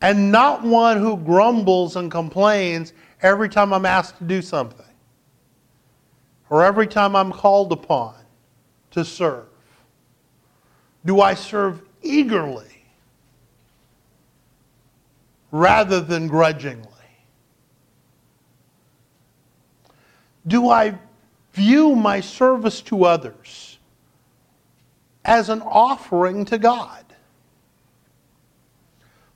and 0.00 0.32
not 0.32 0.62
one 0.62 0.98
who 0.98 1.16
grumbles 1.16 1.96
and 1.96 2.10
complains 2.10 2.92
every 3.20 3.48
time 3.48 3.72
I'm 3.72 3.86
asked 3.86 4.18
to 4.18 4.24
do 4.24 4.42
something 4.42 4.86
or 6.50 6.64
every 6.64 6.86
time 6.86 7.14
I'm 7.14 7.32
called 7.32 7.72
upon 7.72 8.14
to 8.92 9.04
serve? 9.04 9.46
Do 11.04 11.20
I 11.20 11.34
serve 11.34 11.82
eagerly 12.02 12.84
rather 15.50 16.00
than 16.00 16.26
grudgingly? 16.26 16.91
Do 20.46 20.68
I 20.68 20.98
view 21.52 21.94
my 21.94 22.20
service 22.20 22.80
to 22.82 23.04
others 23.04 23.78
as 25.24 25.48
an 25.48 25.62
offering 25.62 26.44
to 26.46 26.58
God? 26.58 27.04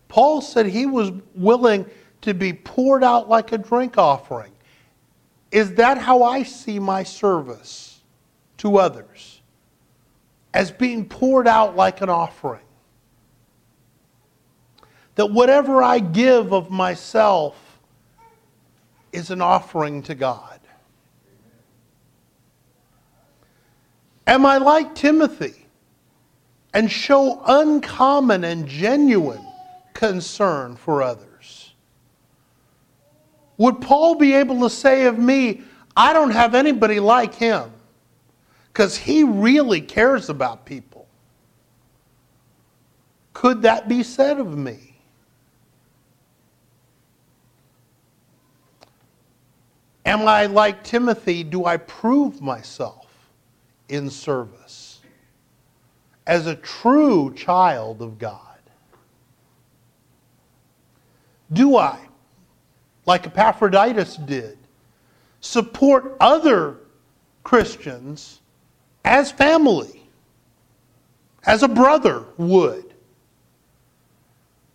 Paul 0.09 0.41
said 0.41 0.67
he 0.67 0.87
was 0.87 1.13
willing 1.35 1.87
to 2.23 2.35
be 2.35 2.53
poured 2.53 3.05
out 3.05 3.29
like 3.29 3.53
a 3.53 3.59
drink 3.59 3.99
offering. 3.99 4.53
Is 5.53 5.75
that 5.75 5.99
how 5.99 6.23
I 6.23 6.43
see 6.43 6.79
my 6.79 7.03
service 7.03 8.01
to 8.59 8.79
others? 8.79 9.41
As 10.55 10.71
being 10.71 11.09
poured 11.09 11.47
out 11.47 11.77
like 11.77 12.01
an 12.01 12.09
offering. 12.09 12.63
That 15.17 15.31
whatever 15.31 15.83
I 15.83 15.99
give 15.99 16.53
of 16.53 16.71
myself 16.71 17.81
is 19.13 19.31
an 19.31 19.41
offering 19.41 20.03
to 20.05 20.15
God. 20.15 20.56
Am 24.27 24.45
I 24.45 24.59
like 24.59 24.95
Timothy 24.95 25.67
and 26.75 26.91
show 26.91 27.43
uncommon 27.47 28.45
and 28.45 28.67
genuine 28.69 29.47
concern 29.97 30.77
for 30.77 31.03
others. 31.03 31.73
Would 33.57 33.81
Paul 33.81 34.17
be 34.17 34.35
able 34.35 34.61
to 34.61 34.71
say 34.71 35.07
of 35.07 35.19
me, 35.19 35.63
I 35.97 36.13
don't 36.13 36.33
have 36.33 36.55
anybody 36.55 37.01
like 37.01 37.35
him? 37.35 37.73
Because 38.71 38.95
he 38.95 39.25
really 39.25 39.81
cares 39.81 40.29
about 40.29 40.67
people. 40.67 41.07
Could 43.33 43.63
that 43.63 43.89
be 43.89 44.03
said 44.03 44.39
of 44.39 44.57
me? 44.57 44.99
Am 50.05 50.29
I 50.29 50.45
like 50.45 50.85
Timothy? 50.85 51.43
Do 51.43 51.65
I 51.65 51.79
prove 51.79 52.43
myself 52.43 53.06
in 53.89 54.11
service 54.11 55.01
as 56.27 56.47
a 56.47 56.57
true 56.57 57.33
child 57.35 58.03
of 58.03 58.19
God? 58.19 58.41
Do 61.53 61.77
I, 61.77 61.99
like 63.05 63.27
Epaphroditus 63.27 64.17
did, 64.17 64.59
support 65.41 66.17
other 66.19 66.79
Christians 67.45 68.41
as 69.05 69.31
family, 69.31 70.03
as 71.45 71.63
a 71.63 71.69
brother 71.69 72.25
would? 72.37 72.95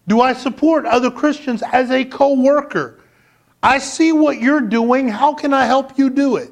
Do 0.08 0.22
I 0.22 0.34
support 0.34 0.86
other 0.86 1.12
Christians 1.12 1.62
as 1.72 1.92
a 1.92 2.06
co 2.06 2.34
worker? 2.34 3.00
I 3.62 3.78
see 3.78 4.12
what 4.12 4.40
you're 4.40 4.62
doing. 4.62 5.08
How 5.08 5.34
can 5.34 5.54
I 5.54 5.66
help 5.66 5.98
you 5.98 6.10
do 6.10 6.38
it? 6.38 6.52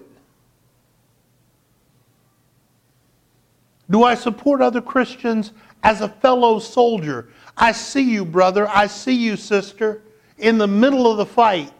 Do 3.89 4.03
I 4.03 4.15
support 4.15 4.61
other 4.61 4.81
Christians 4.81 5.51
as 5.83 6.01
a 6.01 6.09
fellow 6.09 6.59
soldier? 6.59 7.29
I 7.57 7.71
see 7.71 8.03
you, 8.03 8.25
brother. 8.25 8.67
I 8.69 8.87
see 8.87 9.15
you, 9.15 9.35
sister 9.35 10.01
in 10.39 10.57
the 10.57 10.67
middle 10.67 11.09
of 11.09 11.17
the 11.17 11.25
fight, 11.25 11.73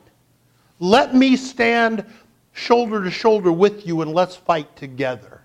let 0.80 1.15
me 1.15 1.36
stand 1.36 2.06
shoulder 2.54 3.04
to 3.04 3.12
shoulder 3.12 3.52
with 3.52 3.88
you 3.88 4.02
and 4.02 4.13
let's 4.13 4.36
fight 4.36 4.75
together 4.75 5.42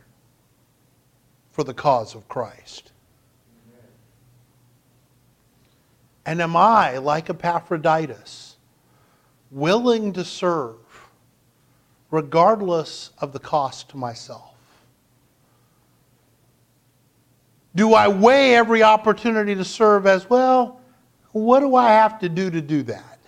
for 1.52 1.64
the 1.64 1.74
cause 1.74 2.14
of 2.14 2.28
Christ. 2.28 2.90
And 6.26 6.40
am 6.40 6.56
I, 6.56 6.98
like 6.98 7.30
Epaphroditus, 7.30 8.56
willing 9.50 10.12
to 10.14 10.24
serve 10.24 10.76
regardless 12.10 13.10
of 13.18 13.32
the 13.32 13.38
cost 13.38 13.90
to 13.90 13.96
myself? 13.96 14.53
Do 17.74 17.94
I 17.94 18.08
weigh 18.08 18.54
every 18.54 18.82
opportunity 18.82 19.54
to 19.54 19.64
serve 19.64 20.06
as 20.06 20.28
well? 20.30 20.80
What 21.32 21.60
do 21.60 21.74
I 21.74 21.88
have 21.88 22.20
to 22.20 22.28
do 22.28 22.50
to 22.50 22.60
do 22.60 22.82
that? 22.84 23.18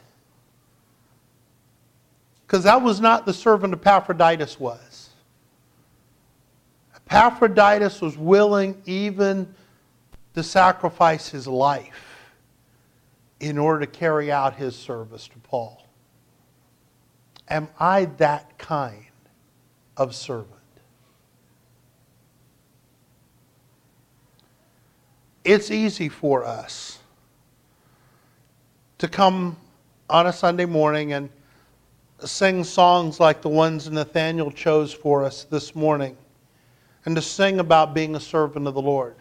Because 2.47 2.63
that 2.63 2.81
was 2.81 3.01
not 3.01 3.27
the 3.27 3.35
servant 3.35 3.73
Epaphroditus 3.73 4.61
was. 4.61 5.11
Epaphroditus 6.95 8.01
was 8.01 8.17
willing 8.17 8.81
even 8.87 9.53
to 10.35 10.43
sacrifice 10.43 11.29
his 11.29 11.49
life 11.49 12.31
in 13.41 13.59
order 13.59 13.81
to 13.81 13.87
carry 13.87 14.31
out 14.31 14.55
his 14.55 14.77
service 14.77 15.27
to 15.29 15.39
Paul. 15.39 15.83
Am 17.49 17.69
I 17.79 18.07
that 18.17 18.59
kind 18.59 19.07
of 19.97 20.15
servant? 20.15 20.56
It's 25.47 25.71
easy 25.71 26.09
for 26.09 26.45
us 26.45 26.99
to 28.99 29.07
come 29.07 29.57
on 30.11 30.27
a 30.27 30.33
Sunday 30.33 30.65
morning 30.65 31.13
and 31.13 31.31
sing 32.19 32.65
songs 32.65 33.21
like 33.21 33.43
the 33.43 33.49
ones 33.49 33.89
Nathaniel 33.89 34.51
chose 34.51 34.93
for 34.93 35.25
us 35.25 35.45
this 35.45 35.77
morning 35.77 36.17
and 37.05 37.15
to 37.15 37.23
sing 37.23 37.61
about 37.61 37.95
being 37.95 38.17
a 38.17 38.21
servant 38.21 38.67
of 38.67 38.75
the 38.75 38.83
Lord. 38.83 39.15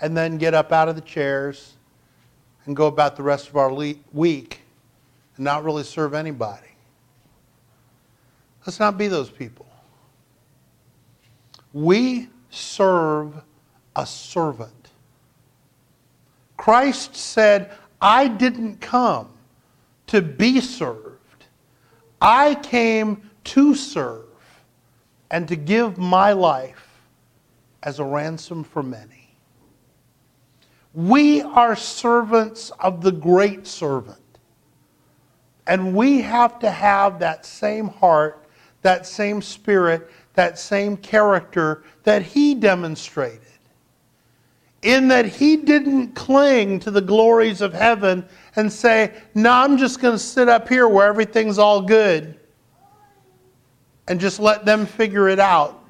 And 0.00 0.16
then 0.16 0.38
get 0.38 0.54
up 0.54 0.70
out 0.70 0.88
of 0.88 0.94
the 0.94 1.00
chairs 1.00 1.72
and 2.66 2.76
go 2.76 2.86
about 2.86 3.16
the 3.16 3.24
rest 3.24 3.48
of 3.48 3.56
our 3.56 3.72
week 4.12 4.60
and 5.34 5.44
not 5.44 5.64
really 5.64 5.82
serve 5.82 6.14
anybody. 6.14 6.76
Let's 8.64 8.78
not 8.78 8.96
be 8.96 9.08
those 9.08 9.30
people. 9.30 9.66
We 11.72 12.28
serve 12.50 13.42
a 13.96 14.06
servant. 14.06 14.90
Christ 16.56 17.16
said, 17.16 17.72
I 18.00 18.28
didn't 18.28 18.80
come 18.80 19.28
to 20.08 20.22
be 20.22 20.60
served, 20.60 21.46
I 22.20 22.54
came 22.56 23.30
to 23.44 23.74
serve 23.74 24.24
and 25.30 25.48
to 25.48 25.56
give 25.56 25.98
my 25.98 26.32
life 26.32 27.00
as 27.82 27.98
a 27.98 28.04
ransom 28.04 28.64
for 28.64 28.82
many. 28.82 29.36
We 30.94 31.42
are 31.42 31.74
servants 31.74 32.70
of 32.78 33.02
the 33.02 33.10
great 33.12 33.66
servant. 33.66 34.18
And 35.66 35.94
we 35.94 36.20
have 36.20 36.58
to 36.60 36.70
have 36.70 37.18
that 37.18 37.44
same 37.44 37.88
heart, 37.88 38.46
that 38.82 39.06
same 39.06 39.42
spirit, 39.42 40.10
that 40.34 40.58
same 40.58 40.96
character 40.96 41.82
that 42.04 42.22
he 42.22 42.54
demonstrated. 42.54 43.40
In 44.84 45.08
that 45.08 45.26
he 45.26 45.56
didn't 45.56 46.14
cling 46.14 46.78
to 46.80 46.90
the 46.92 47.00
glories 47.00 47.60
of 47.60 47.72
heaven 47.72 48.24
and 48.54 48.72
say, 48.72 49.12
No, 49.34 49.50
I'm 49.50 49.76
just 49.76 50.00
going 50.00 50.14
to 50.14 50.18
sit 50.18 50.48
up 50.48 50.68
here 50.68 50.86
where 50.86 51.08
everything's 51.08 51.58
all 51.58 51.82
good 51.82 52.38
and 54.06 54.20
just 54.20 54.38
let 54.38 54.64
them 54.64 54.86
figure 54.86 55.28
it 55.28 55.40
out. 55.40 55.82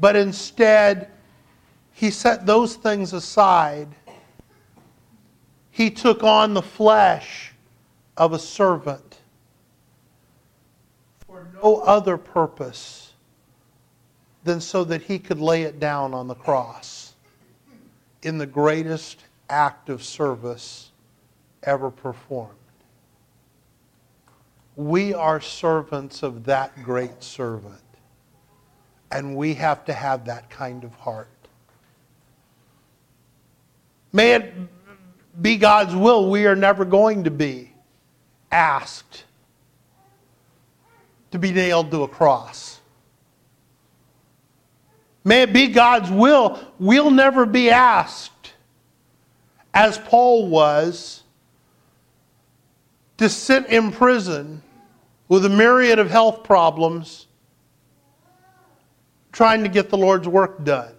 But 0.00 0.16
instead, 0.16 1.10
he 1.92 2.10
set 2.10 2.46
those 2.46 2.76
things 2.76 3.12
aside 3.12 3.88
he 5.74 5.90
took 5.90 6.22
on 6.22 6.54
the 6.54 6.62
flesh 6.62 7.52
of 8.16 8.32
a 8.32 8.38
servant 8.38 9.18
for 11.26 11.48
no 11.60 11.78
other 11.78 12.16
purpose 12.16 13.03
than 14.44 14.60
so 14.60 14.84
that 14.84 15.02
he 15.02 15.18
could 15.18 15.40
lay 15.40 15.62
it 15.62 15.80
down 15.80 16.14
on 16.14 16.28
the 16.28 16.34
cross 16.34 17.14
in 18.22 18.38
the 18.38 18.46
greatest 18.46 19.24
act 19.48 19.88
of 19.88 20.02
service 20.02 20.90
ever 21.62 21.90
performed. 21.90 22.52
We 24.76 25.14
are 25.14 25.40
servants 25.40 26.22
of 26.22 26.44
that 26.44 26.82
great 26.82 27.22
servant, 27.22 27.80
and 29.10 29.36
we 29.36 29.54
have 29.54 29.84
to 29.86 29.92
have 29.92 30.26
that 30.26 30.50
kind 30.50 30.84
of 30.84 30.92
heart. 30.94 31.28
May 34.12 34.32
it 34.32 34.54
be 35.40 35.56
God's 35.56 35.94
will, 35.94 36.30
we 36.30 36.46
are 36.46 36.56
never 36.56 36.84
going 36.84 37.24
to 37.24 37.30
be 37.30 37.72
asked 38.50 39.24
to 41.30 41.38
be 41.38 41.52
nailed 41.52 41.90
to 41.90 42.04
a 42.04 42.08
cross. 42.08 42.73
May 45.24 45.42
it 45.42 45.52
be 45.52 45.68
God's 45.68 46.10
will, 46.10 46.60
we'll 46.78 47.10
never 47.10 47.46
be 47.46 47.70
asked, 47.70 48.52
as 49.72 49.96
Paul 49.96 50.48
was, 50.48 51.22
to 53.16 53.28
sit 53.28 53.66
in 53.66 53.90
prison 53.90 54.62
with 55.28 55.46
a 55.46 55.48
myriad 55.48 55.98
of 55.98 56.10
health 56.10 56.44
problems 56.44 57.26
trying 59.32 59.62
to 59.62 59.68
get 59.68 59.88
the 59.88 59.96
Lord's 59.96 60.28
work 60.28 60.62
done. 60.62 60.92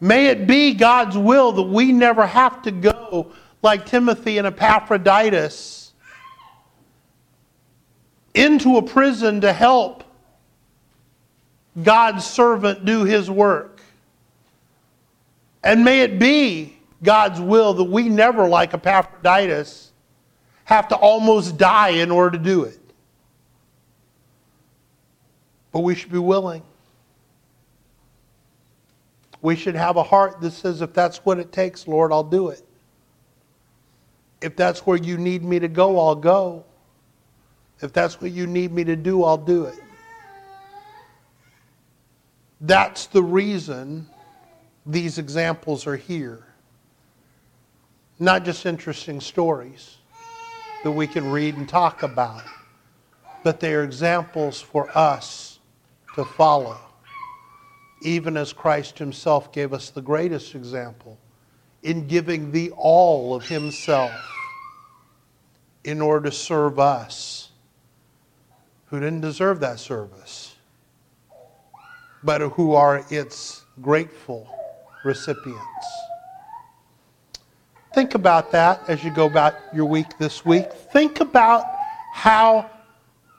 May 0.00 0.26
it 0.26 0.46
be 0.46 0.74
God's 0.74 1.16
will 1.16 1.52
that 1.52 1.62
we 1.62 1.92
never 1.92 2.26
have 2.26 2.62
to 2.62 2.70
go 2.70 3.32
like 3.62 3.86
Timothy 3.86 4.38
and 4.38 4.46
Epaphroditus 4.46 5.92
into 8.34 8.76
a 8.76 8.82
prison 8.82 9.40
to 9.40 9.52
help 9.52 10.04
God's 11.82 12.24
servant 12.24 12.84
do 12.84 13.04
his 13.04 13.30
work. 13.30 13.80
And 15.62 15.84
may 15.84 16.00
it 16.00 16.18
be 16.18 16.76
God's 17.02 17.40
will 17.40 17.74
that 17.74 17.84
we 17.84 18.08
never, 18.08 18.48
like 18.48 18.74
Epaphroditus, 18.74 19.92
have 20.64 20.88
to 20.88 20.96
almost 20.96 21.56
die 21.56 21.90
in 21.90 22.10
order 22.10 22.36
to 22.36 22.42
do 22.42 22.64
it. 22.64 22.78
But 25.72 25.80
we 25.80 25.94
should 25.94 26.12
be 26.12 26.18
willing. 26.18 26.62
We 29.40 29.54
should 29.54 29.76
have 29.76 29.96
a 29.96 30.02
heart 30.02 30.40
that 30.40 30.52
says, 30.52 30.82
if 30.82 30.92
that's 30.92 31.18
what 31.18 31.38
it 31.38 31.52
takes, 31.52 31.86
Lord, 31.86 32.12
I'll 32.12 32.24
do 32.24 32.48
it. 32.48 32.62
If 34.40 34.56
that's 34.56 34.80
where 34.80 34.96
you 34.96 35.16
need 35.16 35.44
me 35.44 35.58
to 35.58 35.68
go, 35.68 35.98
I'll 35.98 36.14
go. 36.14 36.64
If 37.80 37.92
that's 37.92 38.20
what 38.20 38.32
you 38.32 38.46
need 38.46 38.72
me 38.72 38.84
to 38.84 38.96
do, 38.96 39.24
I'll 39.24 39.36
do 39.36 39.64
it. 39.64 39.78
That's 42.60 43.06
the 43.06 43.22
reason 43.22 44.08
these 44.84 45.18
examples 45.18 45.86
are 45.86 45.96
here. 45.96 46.44
Not 48.18 48.44
just 48.44 48.66
interesting 48.66 49.20
stories 49.20 49.98
that 50.82 50.90
we 50.90 51.06
can 51.06 51.30
read 51.30 51.56
and 51.56 51.68
talk 51.68 52.02
about, 52.02 52.42
but 53.44 53.60
they 53.60 53.74
are 53.74 53.84
examples 53.84 54.60
for 54.60 54.90
us 54.96 55.60
to 56.14 56.24
follow 56.24 56.78
even 58.02 58.36
as 58.36 58.52
Christ 58.52 58.98
himself 58.98 59.52
gave 59.52 59.72
us 59.72 59.90
the 59.90 60.02
greatest 60.02 60.54
example 60.54 61.18
in 61.82 62.06
giving 62.06 62.52
the 62.52 62.70
all 62.76 63.34
of 63.34 63.46
himself 63.46 64.12
in 65.84 66.00
order 66.00 66.30
to 66.30 66.36
serve 66.36 66.78
us 66.78 67.50
who 68.86 69.00
didn't 69.00 69.20
deserve 69.20 69.60
that 69.60 69.78
service, 69.78 70.54
but 72.22 72.40
who 72.40 72.74
are 72.74 73.04
its 73.10 73.64
grateful 73.80 74.48
recipients. 75.04 75.86
Think 77.94 78.14
about 78.14 78.52
that 78.52 78.88
as 78.88 79.02
you 79.02 79.10
go 79.10 79.26
about 79.26 79.54
your 79.72 79.86
week 79.86 80.18
this 80.18 80.44
week. 80.44 80.72
Think 80.92 81.20
about 81.20 81.64
how 82.12 82.70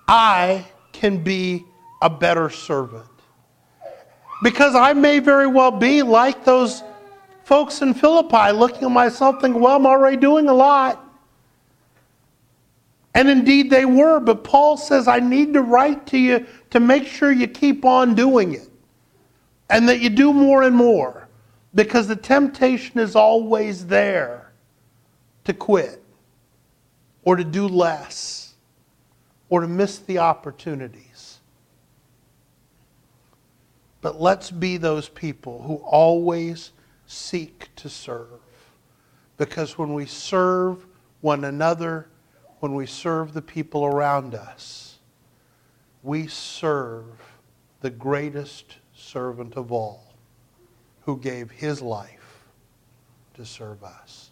I 0.08 0.66
can 0.92 1.24
be 1.24 1.66
a 2.02 2.10
better 2.10 2.50
servant. 2.50 3.06
Because 4.42 4.76
I 4.76 4.94
may 4.94 5.20
very 5.20 5.48
well 5.48 5.72
be 5.72 6.02
like 6.02 6.46
those 6.46 6.84
folks 7.44 7.82
in 7.82 7.94
Philippi 7.94 8.52
looking 8.52 8.84
at 8.86 8.92
myself 8.92 9.42
thinking, 9.42 9.62
well, 9.62 9.76
I'm 9.76 9.86
already 9.86 10.18
doing 10.18 10.48
a 10.48 10.54
lot. 10.54 11.06
And 13.14 13.30
indeed 13.30 13.70
they 13.70 13.86
were, 13.86 14.20
but 14.20 14.44
Paul 14.44 14.78
says, 14.78 15.08
I 15.08 15.20
need 15.20 15.54
to 15.54 15.62
write 15.62 16.08
to 16.08 16.18
you 16.18 16.46
to 16.70 16.80
make 16.80 17.06
sure 17.06 17.32
you 17.32 17.48
keep 17.48 17.84
on 17.84 18.16
doing 18.16 18.54
it 18.54 18.69
and 19.70 19.88
that 19.88 20.00
you 20.00 20.10
do 20.10 20.34
more 20.34 20.64
and 20.64 20.76
more 20.76 21.28
because 21.76 22.08
the 22.08 22.16
temptation 22.16 23.00
is 23.00 23.16
always 23.16 23.86
there 23.88 24.52
to 25.44 25.54
quit 25.54 26.04
or 27.24 27.36
to 27.36 27.44
do 27.44 27.68
less 27.68 28.54
or 29.50 29.62
to 29.62 29.68
miss 29.68 30.00
the 30.00 30.18
opportunities. 30.18 31.40
But 34.02 34.20
let's 34.20 34.50
be 34.50 34.78
those 34.78 35.10
people 35.10 35.62
who 35.64 35.76
always 35.76 36.72
seek 37.06 37.70
to 37.76 37.90
serve. 37.90 38.40
Because 39.38 39.78
when 39.78 39.94
we 39.94 40.06
serve 40.06 40.86
one 41.22 41.44
another, 41.44 42.08
when 42.60 42.76
we 42.76 42.86
serve 42.86 43.34
the 43.34 43.42
people 43.42 43.86
around 43.86 44.36
us, 44.36 45.00
we 46.04 46.28
serve 46.28 47.06
the 47.82 47.90
greatest 47.90 48.78
servant 49.10 49.56
of 49.56 49.72
all 49.72 50.14
who 51.02 51.18
gave 51.18 51.50
his 51.50 51.82
life 51.82 52.44
to 53.34 53.44
serve 53.44 53.84
us. 53.84 54.29